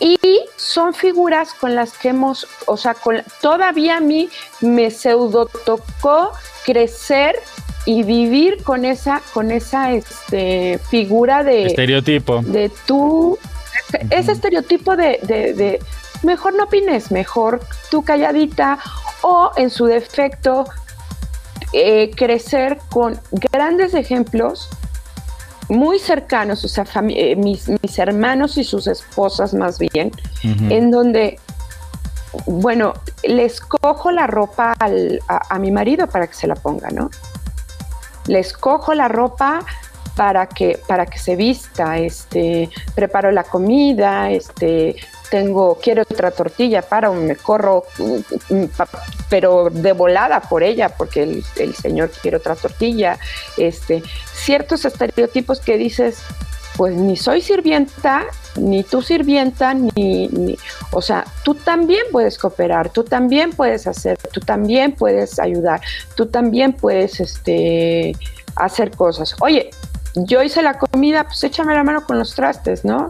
[0.00, 0.18] Y
[0.56, 4.28] son figuras con las que hemos, o sea, con, todavía a mí
[4.60, 6.32] me pseudo tocó
[6.64, 7.36] crecer
[7.84, 11.66] y vivir con esa, con esa este, figura de...
[11.66, 12.42] Estereotipo.
[12.42, 13.38] De tú,
[14.10, 15.80] ese estereotipo de, de,
[16.22, 18.78] mejor no opines, mejor tú calladita
[19.22, 20.64] o en su defecto
[21.72, 23.18] eh, crecer con
[23.50, 24.68] grandes ejemplos
[25.68, 30.10] muy cercanos, o sea, eh, mis, mis, hermanos y sus esposas más bien,
[30.42, 31.38] en donde,
[32.46, 36.90] bueno, les cojo la ropa al, a, a, mi marido para que se la ponga,
[36.90, 37.10] ¿no?
[38.26, 39.64] les cojo la ropa
[40.16, 44.96] para que, para que se vista, este, preparo la comida, este,
[45.30, 47.84] tengo, quiero otra tortilla para, me corro,
[49.30, 53.18] pero de volada por ella, porque el, señor quiere otra tortilla,
[53.56, 54.02] este,
[54.34, 56.18] ciertos estereotipos que dices,
[56.76, 58.24] pues ni soy sirvienta,
[58.56, 60.58] ni tú sirvienta, ni, ni,
[60.90, 65.80] o sea, tú también puedes cooperar, tú también puedes hacer, tú también puedes ayudar,
[66.14, 68.14] tú también puedes, este,
[68.56, 69.34] hacer cosas.
[69.40, 69.70] Oye,
[70.14, 73.08] yo hice la comida, pues échame la mano con los trastes, ¿no?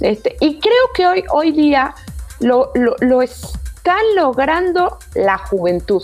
[0.00, 1.94] Este, y creo que hoy, hoy día
[2.40, 6.02] lo, lo, lo están logrando la juventud.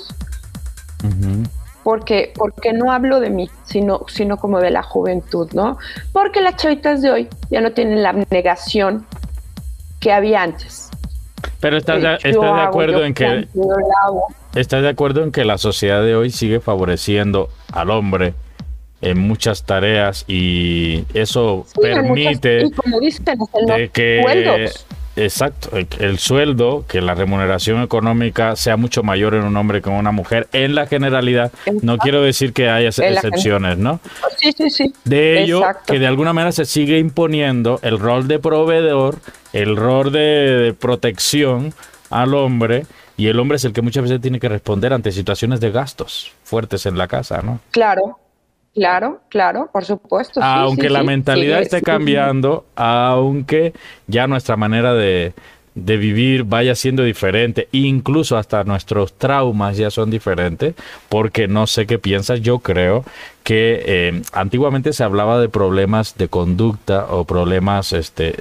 [1.83, 5.79] Porque, porque no hablo de mí, sino, sino como de la juventud, ¿no?
[6.13, 9.07] Porque las chavitas de hoy ya no tienen la negación
[10.01, 10.91] que había antes.
[11.61, 13.49] Pero estás de, estás de acuerdo en que
[14.57, 18.35] estás de acuerdo en que la sociedad de hoy sigue favoreciendo al hombre
[19.01, 22.65] en muchas tareas y eso permite
[23.67, 24.71] de que
[25.17, 29.97] exacto el, sueldo que la remuneración económica sea mucho mayor en un hombre que en
[29.97, 31.53] una mujer en la generalidad.
[31.83, 34.01] No quiero decir que haya excepciones no
[34.37, 34.93] sí sí sí.
[35.05, 39.19] De ello que de alguna manera se sigue imponiendo el rol de proveedor
[39.53, 41.73] el rol de protección
[42.11, 45.61] al hombre y el hombre es el que muchas veces tiene que responder ante situaciones
[45.61, 48.19] de gastos fuertes en la casa no claro
[48.77, 50.39] Claro, claro, por supuesto.
[50.43, 53.73] Aunque la mentalidad esté cambiando, aunque
[54.07, 55.33] ya nuestra manera de,
[55.75, 60.75] vivir vaya siendo diferente, incluso hasta nuestros traumas ya son diferentes,
[61.09, 63.03] porque no sé qué piensas, yo creo
[63.45, 68.35] que eh, antiguamente se hablaba de problemas de conducta o problemas este,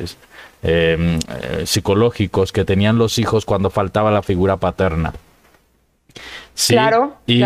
[0.63, 5.13] em, eh, psicológicos que tenían los hijos cuando faltaba la figura paterna
[6.68, 7.44] claro, y,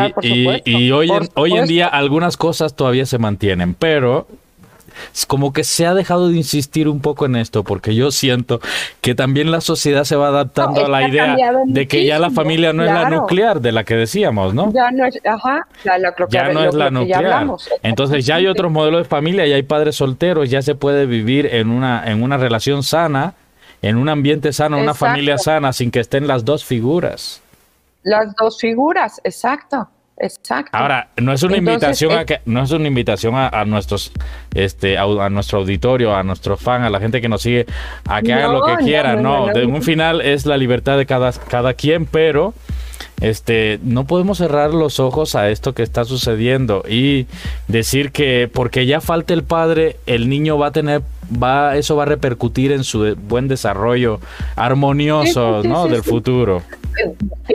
[0.66, 4.28] y, hoy, en, hoy en día algunas cosas todavía se mantienen, pero
[5.28, 8.60] como que se ha dejado de insistir un poco en esto, porque yo siento
[9.02, 12.74] que también la sociedad se va adaptando a la idea de que ya la familia
[12.74, 14.72] no es la nuclear de la que decíamos, ¿no?
[14.74, 17.48] Ya no es, ajá, ya, no es la nuclear.
[17.84, 21.48] Entonces ya hay otros modelos de familia, ya hay padres solteros, ya se puede vivir
[21.48, 23.34] en una, en una relación sana,
[23.82, 27.42] en un ambiente sano, una familia sana, sin que estén las dos figuras.
[28.04, 29.90] Las dos figuras, exacto.
[30.22, 30.78] Exacto.
[30.78, 34.12] Ahora, no es una invitación a que, no es una invitación a, nuestros
[34.54, 37.66] este a, nuestro auditorio, a nuestro fan, a la gente que nos sigue
[38.06, 41.32] a que hagan lo que quieran, no, de un final es la libertad de cada
[41.32, 42.54] cada quien, pero
[43.22, 47.28] este no podemos cerrar los ojos a esto que está sucediendo y
[47.68, 51.02] decir que porque ya falta el padre, el niño va a tener
[51.32, 54.20] va eso va a repercutir en su buen desarrollo
[54.56, 55.88] armonioso, ¿no?
[55.88, 56.62] del futuro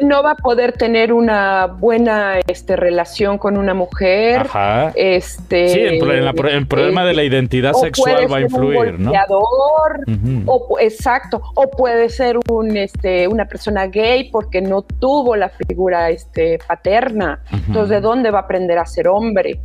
[0.02, 4.42] no va a poder tener una buena este, relación con una mujer.
[4.42, 4.92] Ajá.
[4.94, 5.98] Este, sí, el,
[6.66, 9.12] problema de la identidad sexual va a influir, ¿no?
[10.46, 16.10] o, exacto, o puede ser un, este, una persona gay porque no tuvo la figura
[16.10, 17.40] este, paterna.
[17.52, 19.60] Entonces, ¿de dónde va a aprender a ser hombre?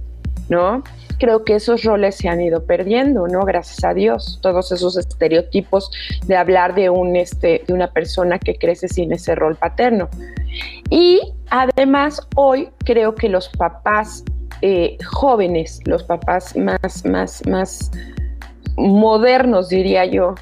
[0.47, 0.83] ¿No?
[1.19, 3.41] creo que esos roles se han ido perdiendo, ¿no?
[3.45, 5.91] Gracias a Dios, todos esos estereotipos
[6.25, 10.09] de hablar de, un, este, de una persona que crece sin ese rol paterno.
[10.89, 14.23] Y además, hoy creo que los papás
[14.61, 17.91] eh, jóvenes, los papás más, más, más
[18.77, 20.35] modernos, diría yo,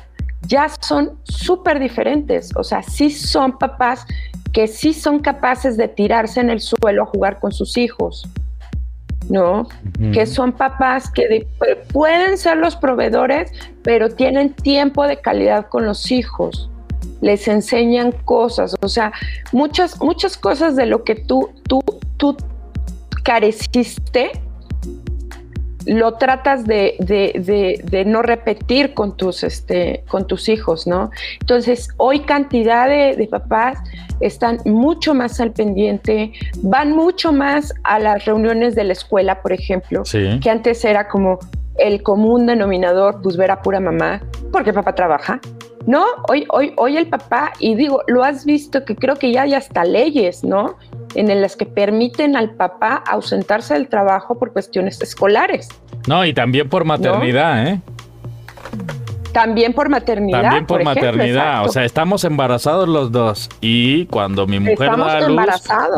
[0.48, 2.52] ya son súper diferentes.
[2.56, 4.06] O sea, sí son papás
[4.54, 8.28] que sí son capaces de tirarse en el suelo a jugar con sus hijos,
[9.30, 9.68] ¿no?
[10.14, 11.48] Que son papás que
[11.92, 13.52] pueden ser los proveedores,
[13.84, 16.70] pero tienen tiempo de calidad con los hijos.
[17.22, 19.12] Les enseñan cosas, o sea,
[19.52, 21.82] muchas, muchas cosas de lo que tú, tú,
[22.18, 22.36] tú
[23.24, 24.32] careciste,
[25.88, 31.12] lo tratas de, no repetir con tus, este, con tus hijos, ¿no?
[31.39, 33.80] Entonces, hoy cantidad de, papás
[34.19, 39.54] están mucho más al pendiente, van mucho más a las reuniones de la escuela, por
[39.54, 40.04] ejemplo,
[40.41, 41.39] que antes era como
[41.78, 44.21] el común denominador, pues ver a pura mamá,
[44.52, 45.39] porque papá trabaja.
[45.88, 49.43] No, hoy, hoy, hoy el papá, y digo, lo has visto que creo que ya
[49.43, 50.76] hay hasta leyes, ¿no?
[51.15, 55.69] en las que permiten al papá ausentarse del trabajo por cuestiones escolares.
[56.08, 57.82] No, y también por maternidad, ¿eh?
[59.38, 60.41] También por maternidad.
[60.41, 61.63] También por, maternidad.
[61.63, 63.50] o sea, estamos embarazados los dos.
[63.62, 65.39] Y cuando mi mujer da a luz,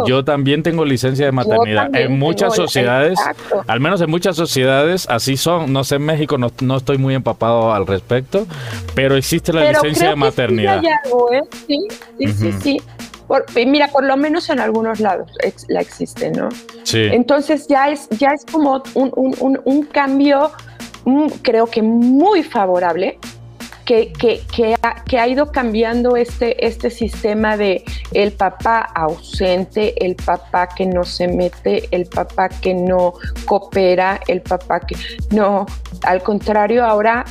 [0.05, 1.89] yo también tengo licencia de maternidad.
[1.95, 3.17] En muchas sociedades,
[3.65, 5.71] al menos en muchas sociedades, así son.
[5.71, 8.45] No sé, en México no, no estoy muy empapado al respecto,
[8.93, 10.83] pero existe la licencia de maternidad.
[10.83, 11.41] ¿eh?
[11.65, 12.81] Sí, sí, sí, sí
[13.67, 15.31] mira, por lo menos en algunos lados
[15.67, 16.49] la existe, ¿no?
[16.83, 17.07] Sí.
[17.11, 20.88] Entonces ya es, ya es como un, cambio, mm,
[21.41, 23.19] creo que muy favorable,
[23.89, 24.13] que,
[24.53, 24.75] que,
[25.17, 31.27] ha, ido cambiando este, este sistema de el papá ausente, el papá que no se
[31.27, 33.13] mete, el papá que no
[33.45, 34.95] coopera, el papá que
[35.31, 35.65] no,
[36.03, 37.25] al contrario, ahora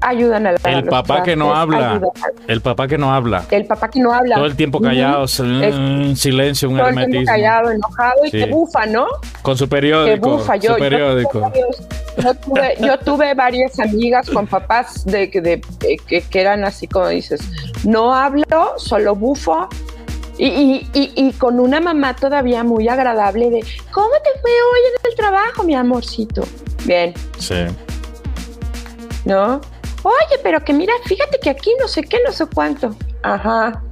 [0.00, 2.00] ayudan a la El papá que no habla.
[2.46, 3.44] El papá que no habla.
[3.50, 4.36] El papá que no habla.
[4.36, 8.86] Todo el tiempo callado, en silencio, un todo el tiempo callado, enojado y que bufa,
[8.86, 9.06] ¿no?
[9.42, 10.14] Con su periódico.
[10.14, 10.56] Que bufa.
[10.56, 11.52] Yo, periódico.
[12.80, 15.60] Yo, tuve, varias amigas con papás de, de,
[16.06, 17.40] que, eran así como dices,
[17.84, 19.68] no hablo, solo bufo,
[20.36, 24.80] y, y, y, y, con una mamá todavía muy agradable de, ¿cómo te fue hoy
[24.88, 26.44] en el trabajo, mi amorcito?
[26.84, 27.12] Bien.
[27.38, 27.66] Sí.
[29.24, 29.60] ¿No?
[30.02, 32.94] Oye, pero que mira, fíjate que aquí no sé qué, no sé cuánto.
[33.22, 33.82] Ajá,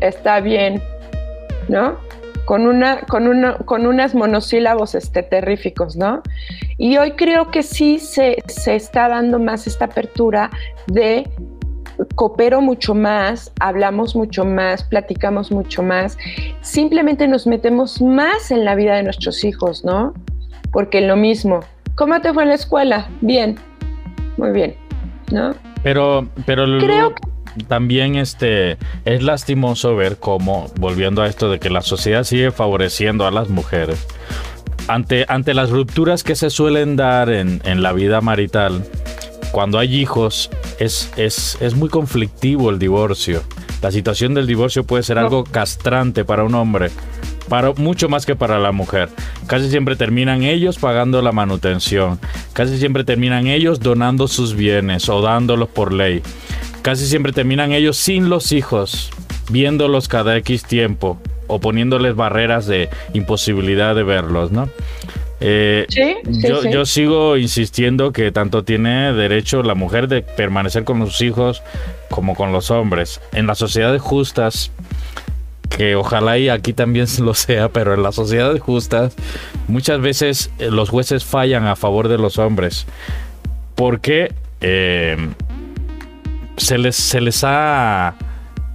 [0.00, 0.82] está bien,
[1.68, 1.98] ¿no?
[2.46, 6.22] Con, una, con, una, con unas monosílabos este, terríficos, ¿no?
[6.78, 10.50] Y hoy creo que sí se, se está dando más esta apertura
[10.86, 11.28] de
[12.16, 16.18] coopero mucho más, hablamos mucho más, platicamos mucho más,
[16.60, 20.12] simplemente nos metemos más en la vida de nuestros hijos, ¿no?
[20.72, 21.60] Porque lo mismo,
[21.94, 23.08] ¿cómo te fue en la escuela?
[23.20, 23.56] Bien,
[24.36, 24.83] muy bien.
[25.30, 25.54] ¿No?
[25.82, 27.14] Pero, pero Creo
[27.68, 33.26] también este, es lastimoso ver cómo, volviendo a esto de que la sociedad sigue favoreciendo
[33.26, 34.06] a las mujeres,
[34.88, 38.84] ante, ante las rupturas que se suelen dar en, en la vida marital,
[39.52, 43.42] cuando hay hijos, es, es, es, muy conflictivo el divorcio.
[43.82, 46.90] La situación del divorcio puede ser algo castrante para un hombre
[47.48, 49.08] para, mucho más que para la mujer.
[49.46, 52.18] Casi siempre terminan ellos pagando la manutención,
[52.52, 56.22] casi siempre terminan ellos donando sus bienes o dándolos por ley.
[56.82, 59.10] Casi siempre terminan ellos sin los hijos,
[59.50, 64.68] viéndolos cada X tiempo o poniéndoles barreras de imposibilidad de verlos, ¿no?
[65.40, 65.86] Eh,
[66.26, 71.62] yo, yo, sigo insistiendo que tanto tiene derecho la mujer de permanecer con sus hijos
[72.08, 73.20] como con los hombres.
[73.32, 74.70] En las sociedades justas
[75.68, 79.14] que ojalá y aquí también lo sea, pero en las sociedades justas
[79.68, 82.86] muchas veces eh, los jueces fallan a favor de los hombres
[83.74, 85.16] porque eh,
[86.56, 88.14] se, les, se les ha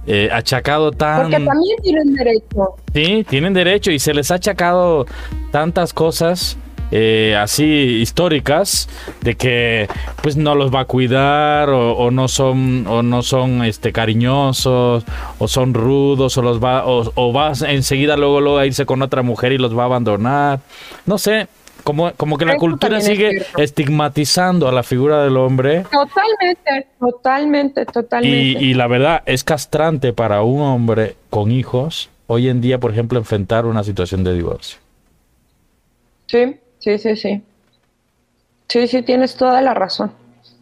[0.06, 1.22] eh, achacado tan...
[1.22, 2.74] Porque también tienen derecho.
[2.92, 5.06] Sí, tienen derecho y se les ha achacado
[5.50, 6.58] tantas cosas
[6.90, 8.88] eh, así históricas
[9.20, 9.88] de que
[10.22, 15.04] pues no los va a cuidar o, no son o no son este cariñosos
[15.38, 19.22] o son rudos o los va o, va enseguida luego, luego a irse con otra
[19.22, 20.60] mujer y los va a abandonar
[21.06, 21.48] no sé
[21.84, 25.84] como, como que la cultura sigue estigmatizando a la figura del hombre.
[25.90, 28.36] Totalmente, totalmente, totalmente.
[28.36, 32.92] Y, y, la verdad es castrante para un hombre con hijos hoy en día, por
[32.92, 34.78] ejemplo, enfrentar una situación de divorcio.
[36.26, 37.42] Sí, Sí, sí, sí.
[38.68, 40.12] Sí, sí, tienes toda la razón.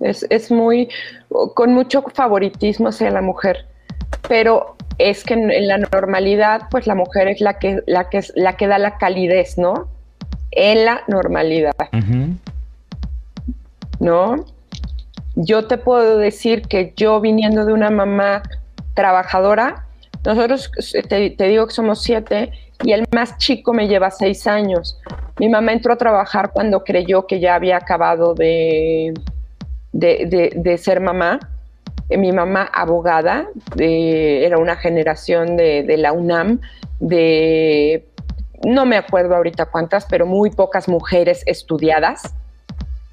[0.00, 0.88] Es, es muy,
[1.54, 3.66] con mucho favoritismo hacia la mujer.
[4.28, 8.56] Pero es que en, la normalidad, pues la mujer es la que, la que, la
[8.56, 9.88] que da la calidez, ¿no?
[10.50, 11.74] En la normalidad.
[14.00, 14.44] ¿No?
[15.36, 18.42] Yo te puedo decir que yo viniendo de una mamá
[18.94, 19.84] trabajadora,
[20.24, 20.70] nosotros
[21.08, 22.50] te, te digo que somos siete
[22.82, 24.98] y el más chico me lleva seis años.
[25.38, 29.14] Mi mamá entró a trabajar cuando creyó que ya había acabado de,
[29.92, 31.40] de, ser mamá
[32.08, 36.60] eh, mi mamá abogada, era una generación de, de la UNAM,
[37.00, 38.08] de
[38.64, 42.34] no me acuerdo ahorita cuántas, pero muy pocas mujeres estudiadas.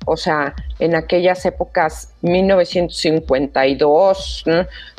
[0.05, 4.45] O sea, en aquellas épocas, 1952,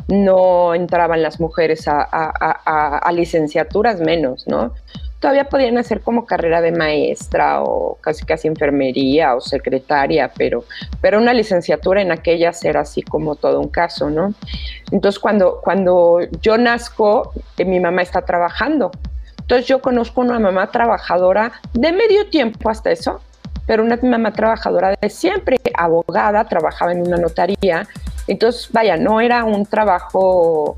[0.09, 4.73] no, entraban las mujeres a, licenciaturas menos, ¿no?
[5.27, 10.63] Todavía podían hacer como carrera de maestra o casi casi enfermería o secretaria, pero,
[11.01, 14.35] pero una licenciatura en aquellas era así como todo un caso, ¿no?
[14.93, 18.93] Entonces, cuando, cuando yo nazco, eh, mi mamá está trabajando
[19.47, 23.21] entonces yo conozco una mamá trabajadora de medio tiempo hasta eso,
[23.65, 27.87] pero una mamá trabajadora de siempre, abogada, trabajaba en una notaría.
[28.27, 30.75] Entonces, vaya, no era un trabajo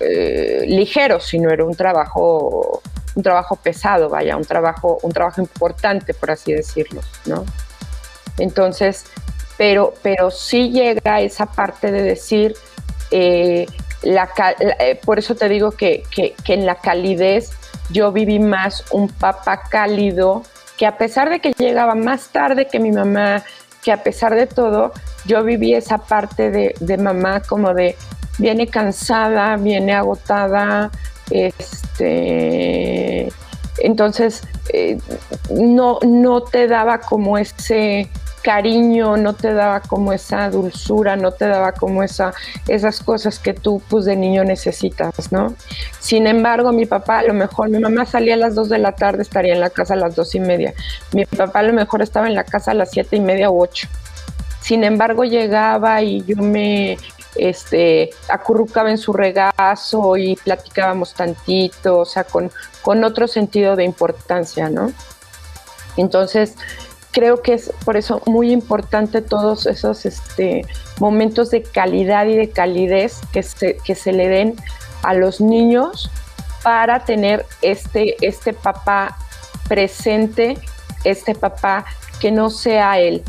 [0.00, 2.82] eh, ligero, sino era un trabajo,
[3.14, 7.44] un trabajo pesado, vaya, un trabajo, un trabajo importante, por así decirlo, ¿no?
[8.38, 9.06] Entonces,
[9.56, 12.54] pero, pero sí llega esa parte de decir,
[13.10, 13.66] eh,
[14.02, 14.28] la,
[14.80, 17.52] eh, por eso te digo que, que, que en la calidez
[17.90, 20.42] yo viví más un papá cálido,
[20.76, 23.44] que a pesar de que llegaba más tarde que mi mamá,
[23.84, 24.92] que a pesar de todo,
[25.26, 27.96] yo viví esa parte de, mamá como de
[28.38, 30.90] viene cansada, viene agotada,
[31.30, 31.72] este,
[33.78, 34.98] entonces eh,
[35.50, 38.08] no, no te daba como ese
[38.44, 42.34] cariño, no te daba como esa dulzura, no te daba como esa,
[42.68, 45.54] esas cosas que tú pues de niño necesitas, ¿no?
[45.98, 48.92] Sin embargo, mi papá, a lo mejor, mi mamá salía a las 2 de la
[48.92, 50.74] tarde, estaría en la casa a las dos y media.
[51.12, 53.62] Mi papá a lo mejor estaba en la casa a las siete y media u
[53.62, 53.88] ocho.
[54.60, 56.98] Sin embargo, llegaba y yo me
[57.36, 62.50] este, acurrucaba en su regazo y platicábamos tantito, o sea, con,
[62.82, 64.92] con otro sentido de importancia, ¿no?
[65.96, 66.56] Entonces,
[67.14, 70.66] creo que es por eso muy importante todos esos este,
[70.98, 74.56] momentos de calidad y de calidez que se, que se le den
[75.02, 76.10] a los niños
[76.64, 79.16] para tener este, este papá
[79.68, 80.58] presente,
[81.04, 81.84] este papá
[82.20, 83.22] que no sea él,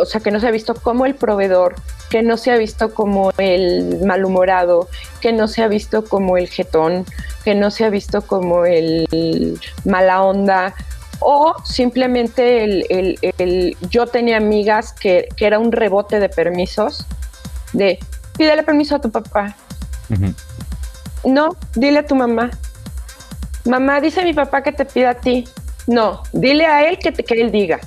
[0.00, 1.74] o sea, que no se ha visto como el proveedor,
[2.14, 4.88] que no se ha visto como el malhumorado,
[5.20, 7.04] que no se ha visto como el jetón,
[7.42, 10.76] que no se ha visto como el mala onda,
[11.18, 17.04] o simplemente el, yo tenía amigas que, era un rebote de permisos,
[17.72, 17.98] de
[18.38, 19.56] pídele permiso a tu papá.
[21.24, 22.52] No, dile a tu mamá.
[23.64, 25.48] Mamá, dice mi papá que te pida a ti.
[25.88, 27.80] No, dile a él que, te, que él diga.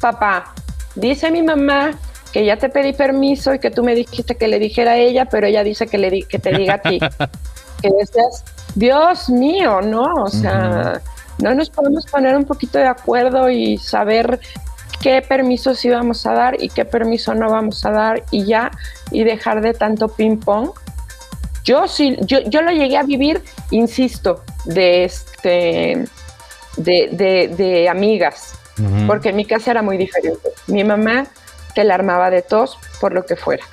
[0.00, 0.52] Papá,
[0.96, 1.96] dice mi mamá
[2.32, 5.26] que ya te pedí permiso y que tú me dijiste que le dijera a ella,
[5.26, 6.98] pero ella dice que, le que te diga a ti.
[7.82, 10.04] que decías, Dios mío, ¿no?
[10.22, 11.00] O sea,
[11.38, 14.40] no nos podemos poner un poquito de acuerdo y saber
[15.00, 18.70] qué permisos íbamos a dar y qué permiso no vamos a dar y ya,
[19.10, 20.70] y dejar de tanto ping pong.
[21.64, 26.04] Yo sí, yo, yo lo llegué a vivir, insisto, de este
[26.76, 28.54] de, de, amigas,
[29.06, 30.50] porque mi casa era muy diferente.
[30.66, 31.26] Mi mamá
[31.78, 33.64] te la armaba de tos por lo que fuera.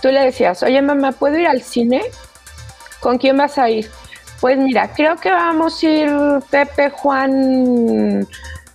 [0.00, 2.00] Tú le decías, oye mamá, ¿puedo ir al cine?
[3.00, 3.90] ¿Con quién vas a ir?
[4.40, 6.10] Pues mira, creo que vamos a ir
[6.48, 8.26] Pepe, Juan,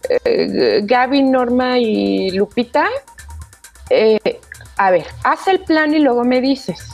[0.09, 2.87] eh, Gaby, Norma y Lupita.
[3.89, 4.39] Eh,
[4.77, 6.87] a ver, haz el plan y luego me dices.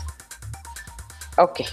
[1.38, 1.64] Ok.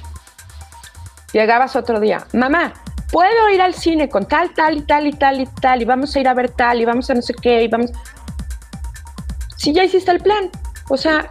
[1.32, 2.26] Llegabas otro día.
[2.32, 2.74] Mamá,
[3.12, 5.82] ¿puedo ir al cine con tal, tal y tal y tal y tal?
[5.82, 7.92] Y vamos a ir a ver tal y vamos a no sé qué y vamos...
[9.64, 10.50] Si ya hiciste el plan.
[10.90, 11.30] O sea,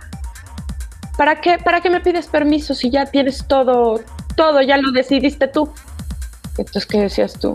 [1.19, 4.01] ¿para qué, ¿para qué me pides permiso si ya tienes todo,
[4.35, 5.71] todo ya lo decidiste tú.
[6.57, 7.53] Entonces, ¿qué decías tú?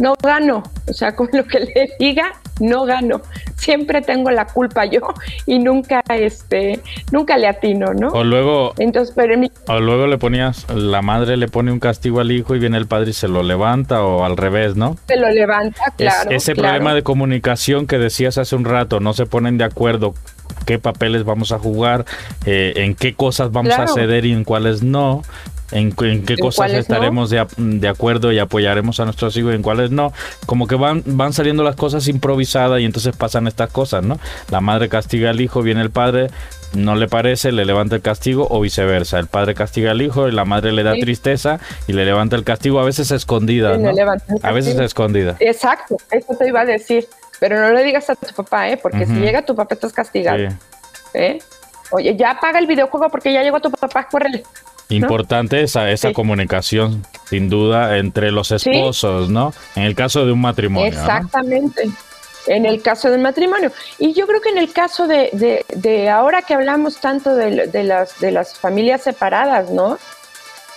[0.00, 3.22] No gano, o sea, con lo que le diga, no gano.
[3.58, 5.00] Siempre tengo la culpa yo
[5.46, 6.80] y nunca, este,
[7.12, 8.08] nunca le atino, ¿no?
[8.08, 9.34] O luego, Entonces, pero
[9.66, 12.86] o luego le ponías, la madre le pone un castigo al hijo y viene el
[12.86, 14.96] padre y se lo levanta o al revés, ¿no?
[15.06, 16.30] Se lo levanta, claro.
[16.30, 20.14] ese problema de comunicación que decías hace un rato, no se ponen de acuerdo
[20.66, 22.04] qué papeles vamos a jugar,
[22.46, 25.22] eh, en qué cosas vamos a ceder y en cuáles no
[25.70, 30.12] en, qué cosas estaremos de, acuerdo y apoyaremos a nuestros hijos y en cuáles no.
[30.46, 34.18] Como que van, van saliendo las cosas improvisadas y entonces pasan estas cosas, ¿no?
[34.50, 36.28] La madre castiga al hijo, viene el padre,
[36.74, 39.18] no le parece, le levanta el castigo o viceversa.
[39.18, 42.44] El padre castiga al hijo y la madre le da tristeza y le levanta el
[42.44, 43.90] castigo, a veces escondida, ¿no?
[44.42, 45.36] A veces escondida.
[45.40, 47.06] Exacto, eso te iba a decir.
[47.40, 48.76] Pero no le digas a tu papá, ¿eh?
[48.76, 50.48] Porque si llega tu papá estás castigado.
[51.14, 51.38] ¿Eh?
[51.90, 54.42] Oye, ya apaga el videojuego porque ya llegó tu papá, córrele.
[54.90, 59.52] Importante esa, esa comunicación, sin duda, entre los esposos, ¿no?
[59.76, 60.88] En el caso de un matrimonio.
[60.88, 61.90] Exactamente.
[62.46, 63.70] en el caso del matrimonio.
[63.98, 67.84] Y yo creo que en el caso de, de, ahora que hablamos tanto de, de,
[67.84, 69.98] las, de las familias separadas, ¿no?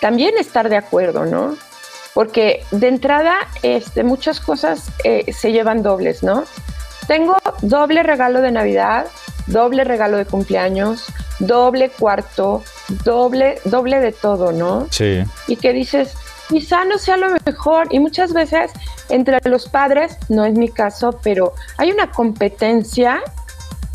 [0.01, 1.55] También estar de acuerdo, ¿no?
[2.14, 6.43] Porque de entrada este, muchas cosas eh, se llevan dobles, ¿no?
[7.07, 9.07] Tengo doble regalo de Navidad,
[9.47, 11.05] doble regalo de cumpleaños,
[11.39, 12.64] doble cuarto,
[13.04, 14.88] doble, doble de todo, ¿no?
[14.92, 15.24] Sí.
[15.48, 16.14] Y que dices,
[16.50, 17.88] quizá no sea lo mejor.
[17.92, 18.72] Y muchas veces
[19.10, 23.22] entre los padres, no es mi caso, pero hay una competencia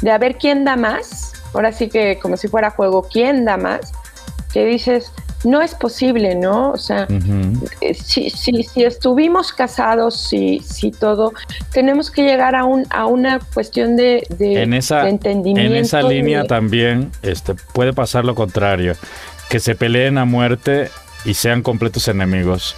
[0.03, 1.33] de a ver quién da más.
[1.55, 3.93] Ahora sí que como si fuera juego, ¿quién da más?
[4.53, 5.13] Que dices,
[5.45, 6.71] no es posible, ¿no?
[6.73, 7.07] O sea,
[7.81, 11.33] eh, si, si, si, estuvimos casados, si, si todo,
[11.73, 15.75] tenemos que llegar a, un, a una cuestión de, de, en esa, entendimiento.
[15.75, 18.95] En esa línea también este, puede pasar lo contrario,
[19.49, 20.91] que se peleen a muerte
[21.25, 22.75] y sean completos enemigos.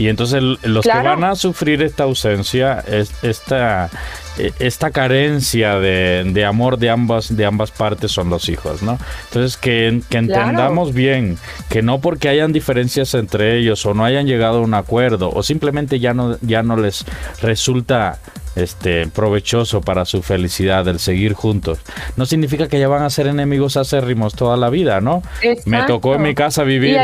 [0.00, 2.82] Y entonces los que van a sufrir esta ausencia,
[3.20, 3.90] esta,
[4.38, 8.98] e, esta carencia de, amor de ambas, de ambas partes son los hijos, ¿no?
[9.26, 11.36] Entonces que, entendamos bien
[11.68, 15.42] que no porque hayan diferencias entre ellos o no hayan llegado a un acuerdo o
[15.42, 17.04] simplemente ya no, ya no les
[17.42, 18.20] resulta
[18.56, 21.78] este, provechoso para su felicidad el seguir juntos.
[22.16, 25.22] No significa que ya van a ser enemigos acérrimos toda la vida, ¿no?
[25.66, 26.98] Me tocó en mi casa vivir,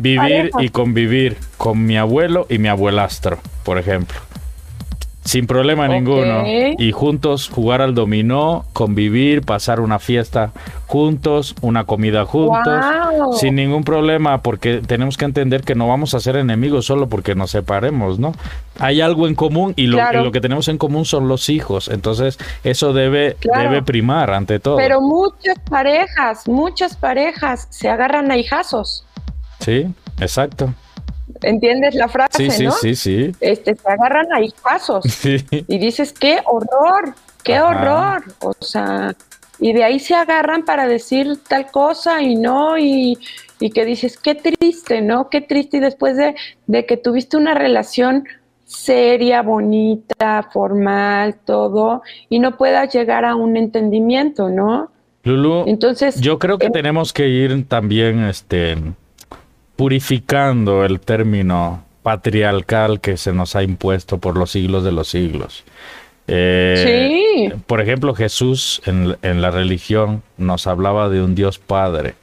[0.00, 4.18] vivir y convivir con mi abuelo y mi abuelastro, por ejemplo
[5.26, 6.44] sin problema ninguno.
[6.46, 10.52] Y juntos jugar al dominó, convivir, pasar una fiesta
[10.86, 12.84] juntos, una comida juntos,
[13.38, 17.34] sin ningún problema, porque tenemos que entender que no vamos a ser enemigos solo porque
[17.34, 18.32] nos separemos, ¿no?
[18.78, 22.38] Hay algo en común y lo, lo que tenemos en común son los hijos, entonces
[22.62, 24.76] eso debe, debe primar ante todo.
[24.76, 29.04] Pero muchas parejas, muchas parejas se agarran a hijazos.
[29.60, 29.86] Sí,
[30.20, 30.72] exacto.
[31.42, 32.50] ¿Entiendes la frase?
[32.50, 32.72] Sí, ¿no?
[32.72, 35.04] sí, sí, Este, se agarran ahí pasos
[35.50, 38.22] y dices, qué horror, qué horror.
[38.40, 39.14] O sea,
[39.58, 43.18] y de ahí se agarran para decir tal cosa y no, y,
[43.60, 45.28] y que dices, qué triste, ¿no?
[45.30, 45.78] Qué triste.
[45.78, 46.34] Y después de,
[46.66, 48.24] de que tuviste una relación
[48.64, 54.90] seria, bonita, formal, todo, y no puedas llegar a un entendimiento, ¿no?
[55.22, 58.76] Lulu, Entonces, yo creo que tenemos que ir también, este,
[59.76, 65.64] purificando el término patriarcal que se nos ha impuesto por los siglos de los siglos.
[66.28, 67.62] Eh, sí.
[67.66, 72.14] Por ejemplo, Jesús en, la religión nos hablaba de un Dios Padre.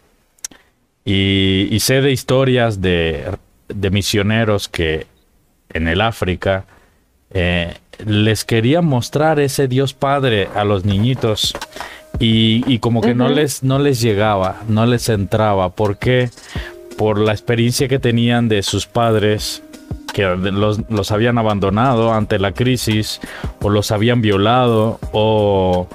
[1.06, 3.38] Y, sé de historias de,
[3.92, 5.06] misioneros que
[5.74, 6.66] en el África
[7.32, 7.74] eh,
[8.06, 11.54] les querían mostrar ese Dios Padre a los niñitos
[12.20, 15.70] y, como que no, les, no les llegaba, no les entraba.
[15.70, 16.30] ¿Por qué?
[16.98, 19.64] Por la experiencia que tenían de sus padres
[20.14, 23.20] que los, habían abandonado ante la crisis
[23.62, 25.88] o los habían violado o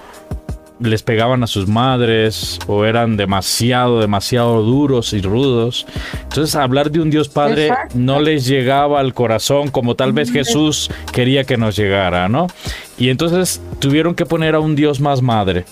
[0.80, 5.86] les pegaban a sus madres o eran demasiado, demasiado duros y rudos.
[6.24, 10.90] Entonces hablar de un Dios Padre no les llegaba al corazón como tal vez Jesús
[11.12, 12.48] quería que nos llegara, ¿no?
[12.96, 15.64] Y entonces tuvieron que poner a un Dios más madre.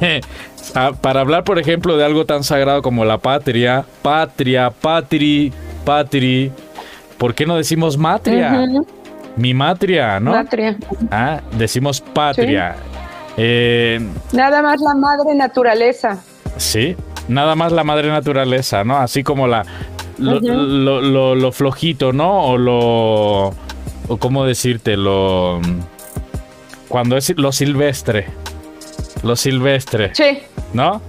[0.74, 5.52] Ah, para hablar, por ejemplo, de algo tan sagrado como la patria, patria, patri,
[5.84, 6.52] patri,
[7.16, 8.66] ¿por qué no decimos matria?
[9.36, 10.32] Mi matria, ¿no?
[10.32, 10.76] Matria.
[11.10, 12.76] Ah, decimos patria.
[13.36, 14.00] Eh,
[14.32, 16.18] nada más la madre naturaleza.
[16.56, 16.96] Sí,
[17.28, 18.96] nada más la madre naturaleza, ¿no?
[18.96, 19.64] Así como la
[20.18, 22.44] lo, flojito, ¿no?
[22.44, 23.54] O lo.
[24.08, 25.60] O cómo decirte, lo.
[26.88, 28.26] Cuando es lo silvestre.
[29.22, 30.14] Lo silvestre.
[30.14, 30.38] Sí.
[30.72, 31.00] ¿No?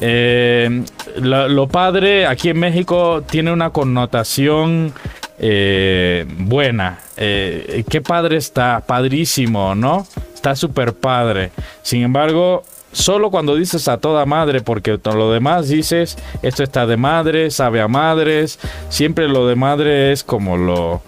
[0.00, 0.84] Eh,
[1.16, 4.92] lo, padre aquí en México tiene una connotación
[5.38, 7.00] eh, buena.
[7.16, 10.06] Eh, qué padre está, padrísimo, ¿no?
[10.34, 11.50] Está súper padre.
[11.82, 16.96] Sin embargo, solo cuando dices a toda madre, porque lo demás dices, esto está de
[16.96, 21.02] madre, sabe a madres, siempre lo de madre es como lo,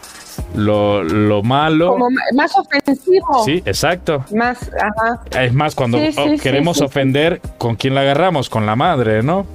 [0.55, 1.93] lo, lo malo.
[1.93, 3.45] Como más ofensivo.
[3.45, 4.25] Sí, exacto.
[4.35, 5.21] Más, ajá.
[5.43, 5.99] Es más, cuando
[6.43, 8.49] queremos ofender, ¿con quién la agarramos?
[8.49, 9.47] Con la madre, ¿no?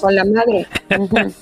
[0.00, 0.66] Con la madre.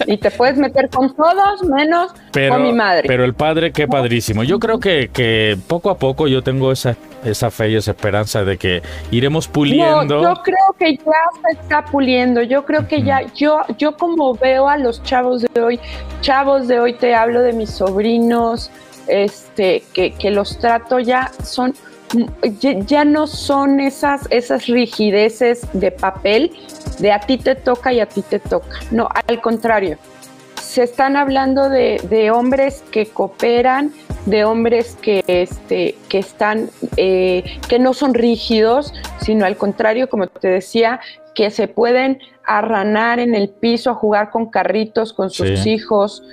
[0.06, 3.04] y te puedes meter con todos menos con mi madre.
[3.06, 4.44] Pero el padre, qué padrísimo.
[4.44, 8.44] Yo creo que, que poco a poco yo tengo esa, esa fe y esa esperanza
[8.44, 10.22] de que iremos puliendo.
[10.22, 11.02] yo creo que ya
[11.42, 12.42] se está puliendo.
[12.42, 15.80] Yo creo que ya, yo, yo como veo a los chavos de hoy,
[16.20, 18.70] chavos de hoy te hablo de mis sobrinos,
[19.06, 21.74] este, que, los trato ya son
[22.60, 26.52] ya, no son esas, esas rigideces de papel
[26.98, 28.78] de a ti te toca y a ti te toca.
[28.90, 29.98] No, al contrario.
[30.74, 33.92] Se están hablando de, hombres que cooperan,
[34.26, 40.26] de hombres que, este, que están, eh, que no son rígidos, sino al contrario, como
[40.26, 40.98] te decía,
[41.36, 46.24] que se pueden arranar en el piso a jugar con carritos con sus hijos,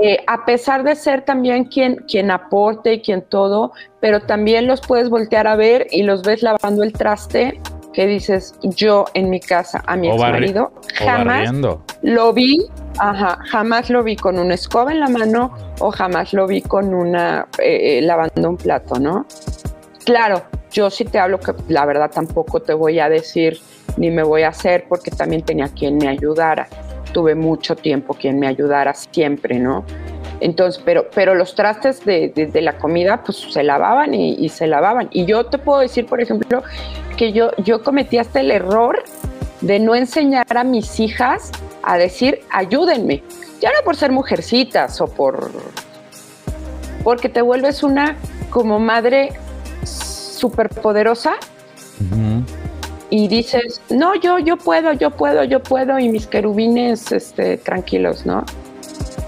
[0.00, 4.80] eh, a pesar de ser también quien, quien aporte y quien todo, pero también los
[4.80, 7.60] puedes voltear a ver y los ves lavando el traste,
[7.92, 11.50] que dices, yo en mi casa a mi ex marido jamás
[12.02, 12.64] lo vi,
[12.98, 16.94] ajá, jamás lo vi con una escoba en la mano o jamás lo vi con
[16.94, 19.26] una, eh, lavando un plato, ¿no?
[20.04, 23.60] Claro, yo sí te hablo que la verdad tampoco te voy a decir
[23.96, 26.66] ni me voy a hacer porque también tenía quien me ayudara
[27.12, 29.84] tuve mucho tiempo quien me ayudara siempre, ¿no?
[30.40, 35.08] Entonces, pero, pero los trastes de, la comida, pues se lavaban y, se lavaban.
[35.12, 36.62] Y yo te puedo decir, por ejemplo,
[37.16, 39.04] que yo, yo cometí hasta el error
[39.62, 41.50] de no enseñar a mis hijas
[41.82, 43.22] a decir, ayúdenme.
[43.60, 45.50] Ya no por ser mujercitas o por...
[47.02, 48.16] Porque te vuelves una
[48.50, 49.32] como madre
[49.84, 51.34] súper poderosa
[53.10, 58.24] y dices, no, yo, yo puedo, yo puedo, yo puedo, y mis querubines este, tranquilos,
[58.24, 58.44] ¿no?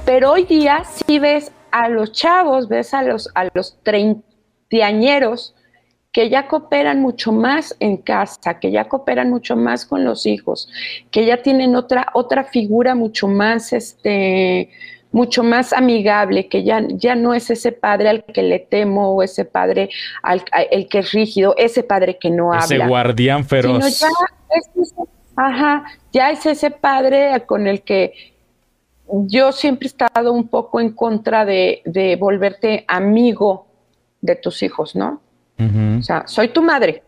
[0.05, 5.55] Pero hoy día sí ves a los chavos, ves a los, a los treintañeros
[6.15, 10.69] que ya cooperan mucho más en casa, que ya cooperan mucho más con los hijos,
[11.11, 14.71] que ya tienen otra, otra figura mucho más, este,
[15.11, 19.25] mucho más amigable, que ya, ya no es ese padre al que le temo o
[19.25, 19.91] ese padre
[20.23, 22.65] al el que es rígido, ese padre que no habla.
[22.65, 23.99] Ese guardián feroz.
[23.99, 24.07] ya
[24.51, 24.95] es
[25.35, 28.13] ajá, ya es ese padre con el que
[29.09, 33.67] yo siempre he estado un poco en contra de, de volverte amigo
[34.21, 35.25] de tus hijos, ¿no?
[35.59, 37.03] O sea, soy tu madre,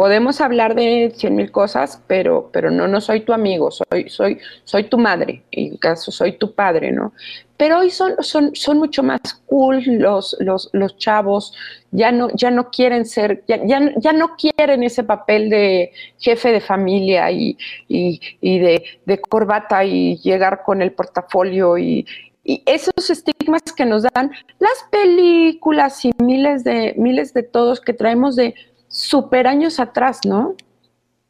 [0.00, 4.38] podemos hablar de cien mil cosas, pero, pero no, no soy tu amigo, soy, soy,
[4.64, 7.12] soy tu madre, en caso soy tu padre, ¿no?
[7.58, 11.52] Pero hoy son, son, son mucho más cool los, los, los chavos,
[11.90, 16.62] ya no, ya no quieren ser, ya, ya, no quieren ese papel de jefe de
[16.62, 22.06] familia y, y, de, de, corbata y llegar con el portafolio y,
[22.44, 27.92] y esos estigmas que nos dan las películas y miles de, miles de todos que
[27.92, 28.54] traemos de
[28.88, 30.54] super años atrás, ¿no?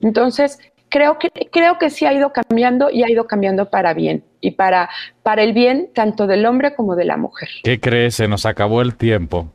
[0.01, 0.59] Entonces,
[0.89, 4.53] creo que, creo que sí ha ido cambiando y ha ido cambiando para bien y
[4.53, 4.89] para,
[5.23, 7.49] para el bien tanto del hombre como de la mujer.
[7.63, 8.15] ¿Qué crees?
[8.17, 9.51] Se nos acabó el tiempo.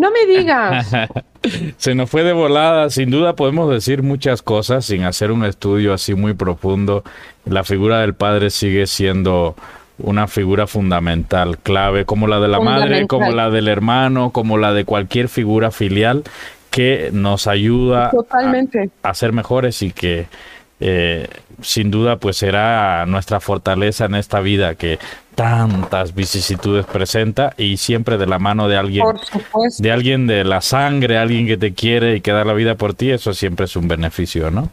[0.00, 0.86] No me digas.
[1.76, 2.90] Se nos fue de volada.
[2.90, 7.04] Sin duda podemos decir muchas cosas sin hacer un estudio así muy profundo.
[7.44, 9.56] La figura del padre sigue siendo
[9.98, 14.72] una figura fundamental, clave, como la de la madre, como la del hermano, como la
[14.72, 16.24] de cualquier figura filial
[16.70, 18.10] que nos ayuda
[19.02, 20.26] A, ser mejores y que
[20.80, 21.26] eh,
[21.60, 24.98] sin duda pues será nuestra fortaleza en esta vida que
[25.34, 29.04] tantas vicisitudes presenta y siempre de la mano de alguien
[29.78, 32.94] de alguien de la sangre, alguien que te quiere y que da la vida por
[32.94, 34.70] ti, eso siempre es un beneficio, ¿no?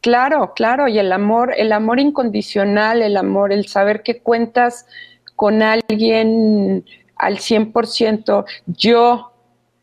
[0.00, 4.86] Claro, claro, y el amor, el amor incondicional, el amor, el saber que cuentas
[5.34, 6.84] con alguien
[7.16, 9.32] al 100%, yo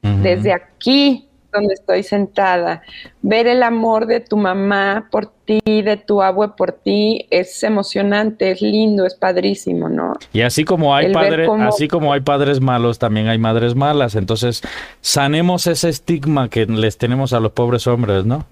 [0.01, 2.83] desde aquí donde estoy sentada,
[3.21, 8.51] ver el amor de tu mamá por ti, de tu abue por ti, es emocionante,
[8.51, 10.13] es lindo, es padrísimo, ¿no?
[10.33, 14.15] Y así como hay padres, así como hay padres malos, también hay madres malas.
[14.15, 14.61] Entonces,
[15.01, 18.45] sanemos ese estigma que les tenemos a los pobres hombres, ¿no?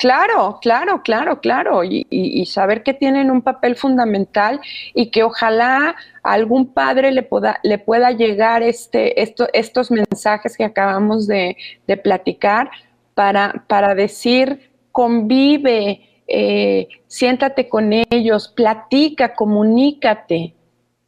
[0.00, 4.58] Claro, claro, claro, claro, y, saber que tienen un papel fundamental
[4.94, 11.26] y que ojalá algún padre le pueda, le pueda llegar este, estos mensajes que acabamos
[11.26, 11.54] de,
[12.02, 12.70] platicar
[13.12, 20.54] para, para decir, convive, eh, siéntate con ellos, platica, comunícate,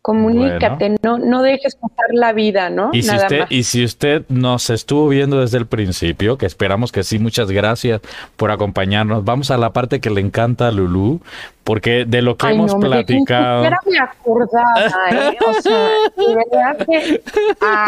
[0.02, 2.90] Comunícate, no, no dejes pasar la vida, ¿no?
[2.92, 7.04] Y si, usted, y si usted nos estuvo viendo desde el principio, que esperamos que
[7.04, 8.00] sí, muchas gracias
[8.36, 9.24] por acompañarnos.
[9.24, 11.20] Vamos a la parte que le encanta a Lulú,
[11.62, 13.62] porque de lo que hemos platicado.
[13.62, 15.38] Me acordaba, ¿eh?
[15.46, 17.22] o sea, de verdad que.
[17.60, 17.86] Ah.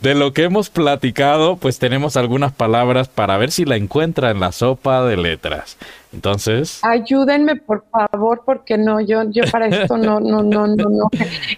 [0.00, 4.40] De lo que hemos platicado, pues tenemos algunas palabras para ver si la encuentra en
[4.40, 5.76] la sopa de letras.
[6.12, 6.80] Entonces.
[6.82, 11.08] Ayúdenme, por favor, porque no, yo, yo para esto no, no, no, no, no.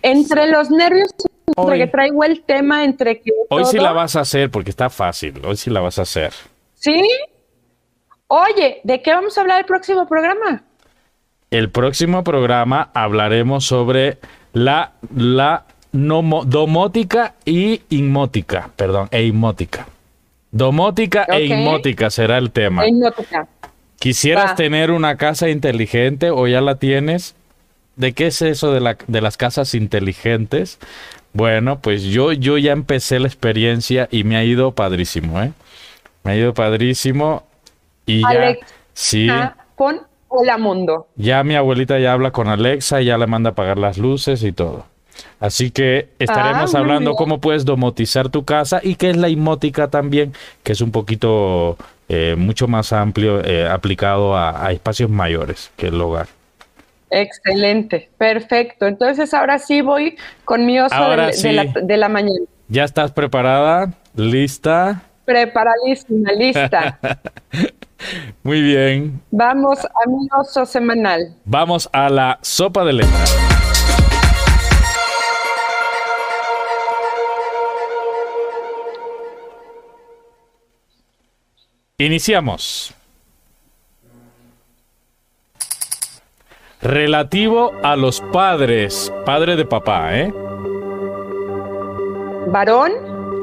[0.02, 1.08] Entre los nervios,
[1.56, 3.32] entre que traigo el tema, entre que.
[3.50, 5.42] Hoy sí la vas a hacer porque está fácil.
[5.44, 6.32] Hoy sí la vas a hacer.
[6.74, 7.02] ¿Sí?
[8.28, 10.62] Oye, ¿de qué vamos a hablar el próximo programa?
[11.50, 14.18] El próximo programa hablaremos sobre
[14.52, 19.86] la, la domótica y inmótica, perdón, e inmótica.
[20.50, 22.84] Domótica e inmótica será el tema.
[22.84, 22.88] E
[23.94, 24.02] inmótica.
[24.02, 27.34] ¿Quisieras tener una casa inteligente o ya la tienes?
[27.96, 30.78] de qué es eso de, la, de las casas inteligentes.
[31.32, 35.52] Bueno, pues yo, yo ya empecé la experiencia y me ha ido padrísimo, ¿eh?
[36.22, 37.42] Me ha ido padrísimo
[38.06, 38.56] y ya...
[38.92, 39.28] Sí.
[39.74, 41.08] Con Hola Mundo.
[41.16, 44.52] Ya mi abuelita ya habla con Alexa, ya le manda a apagar las luces y
[44.52, 44.86] todo.
[45.40, 49.88] Así que estaremos ah, hablando cómo puedes domotizar tu casa y qué es la imótica
[49.88, 50.32] también,
[50.62, 51.76] que es un poquito
[52.08, 56.26] eh, mucho más amplio, eh, aplicado a, espacios mayores que el hogar.
[57.10, 58.86] Excelente, perfecto.
[58.86, 62.44] Entonces ahora sí voy con mi oso de, la, mañana.
[62.68, 63.92] ¿Ya estás preparada?
[64.14, 65.02] ¿Lista?
[65.24, 66.98] Preparadísima, lista.
[68.42, 69.20] Muy bien.
[69.30, 71.34] Vamos a mi oso semanal.
[71.44, 73.63] Vamos a la sopa de letras.
[81.98, 82.92] Iniciamos.
[86.82, 89.12] Relativo a los padres.
[89.24, 90.34] Padre de papá, ¿eh?
[92.48, 92.90] Varón.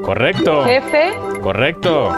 [0.02, 0.64] Correcto.
[0.64, 1.14] Jefe.
[1.40, 2.10] Correcto.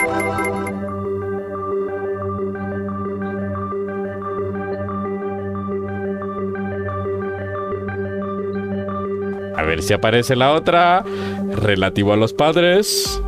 [9.56, 11.04] A ver si aparece la otra.
[11.52, 13.22] Relativo a los padres.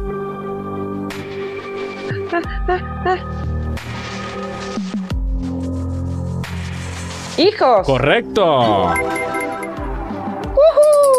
[7.39, 7.87] Hijos.
[7.87, 8.95] Correcto.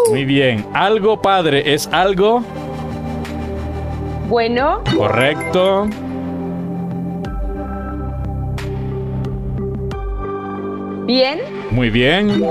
[0.10, 0.66] Muy bien.
[0.74, 2.42] Algo padre es algo.
[4.28, 4.82] Bueno.
[4.96, 5.88] Correcto.
[11.06, 11.40] Bien.
[11.72, 12.44] Muy bien.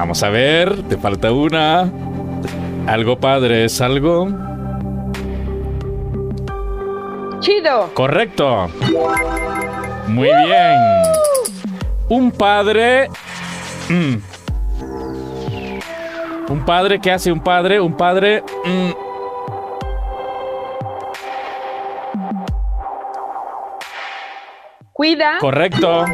[0.00, 1.92] Vamos a ver, te falta una.
[2.86, 4.28] Algo padre es algo.
[7.40, 7.92] Chido.
[7.92, 8.68] Correcto.
[10.08, 10.78] Muy bien.
[12.08, 13.10] Un padre.
[13.90, 14.14] Mm.
[16.48, 17.78] Un padre, ¿qué hace un padre?
[17.78, 18.42] Un padre.
[18.64, 18.90] Mm.
[24.94, 25.36] Cuida.
[25.40, 26.06] Correcto.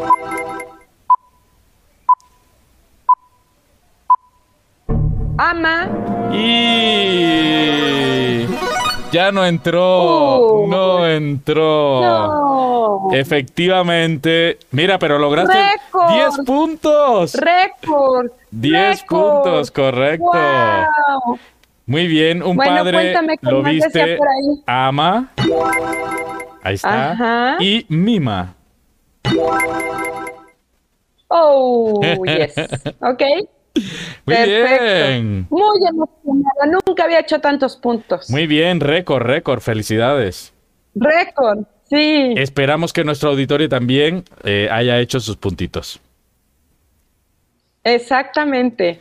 [5.39, 5.89] Ama.
[6.33, 8.47] Y
[9.13, 10.67] ya no entró, uh.
[10.67, 13.11] no entró.
[13.13, 15.59] Efectivamente, mira, pero lograste
[15.93, 17.35] 10 puntos.
[17.35, 18.31] Récord.
[18.51, 20.33] 10 puntos, correcto.
[21.87, 24.19] Muy bien, un padre lo viste,
[24.67, 25.29] ama.
[26.63, 27.57] Ahí está.
[27.61, 28.55] Y mima.
[31.29, 32.55] Oh, yes.
[33.01, 33.23] Ok.
[34.25, 35.47] Muy bien.
[35.51, 36.81] Muy emocionada.
[36.87, 38.31] Nunca había hecho tantos puntos.
[38.31, 39.61] Muy bien, récord, récord.
[39.61, 40.53] Felicidades.
[40.95, 42.35] Récord, sí.
[42.37, 46.01] Esperamos que nuestro auditorio también eh, haya hecho sus puntitos.
[47.85, 49.01] Exactamente.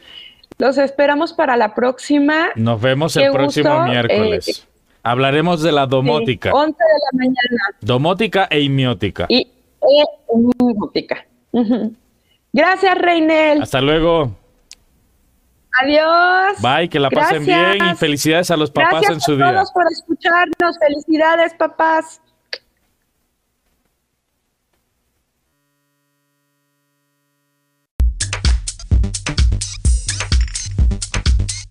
[0.57, 2.49] Los esperamos para la próxima.
[2.55, 4.47] Nos vemos el próximo miércoles.
[4.47, 6.51] Eh, Hablaremos de la domótica.
[6.51, 7.77] 11 de la mañana.
[7.81, 9.25] Domótica e inmiótica.
[9.29, 9.47] Y
[9.81, 10.03] e
[12.53, 13.61] Gracias, Reinel.
[13.61, 14.31] Hasta luego.
[15.81, 16.61] Adiós.
[16.61, 19.51] Bye, que la pasen bien y felicidades a los papás en su día.
[19.51, 20.79] Gracias a todos por escucharnos.
[20.79, 22.21] Felicidades, papás.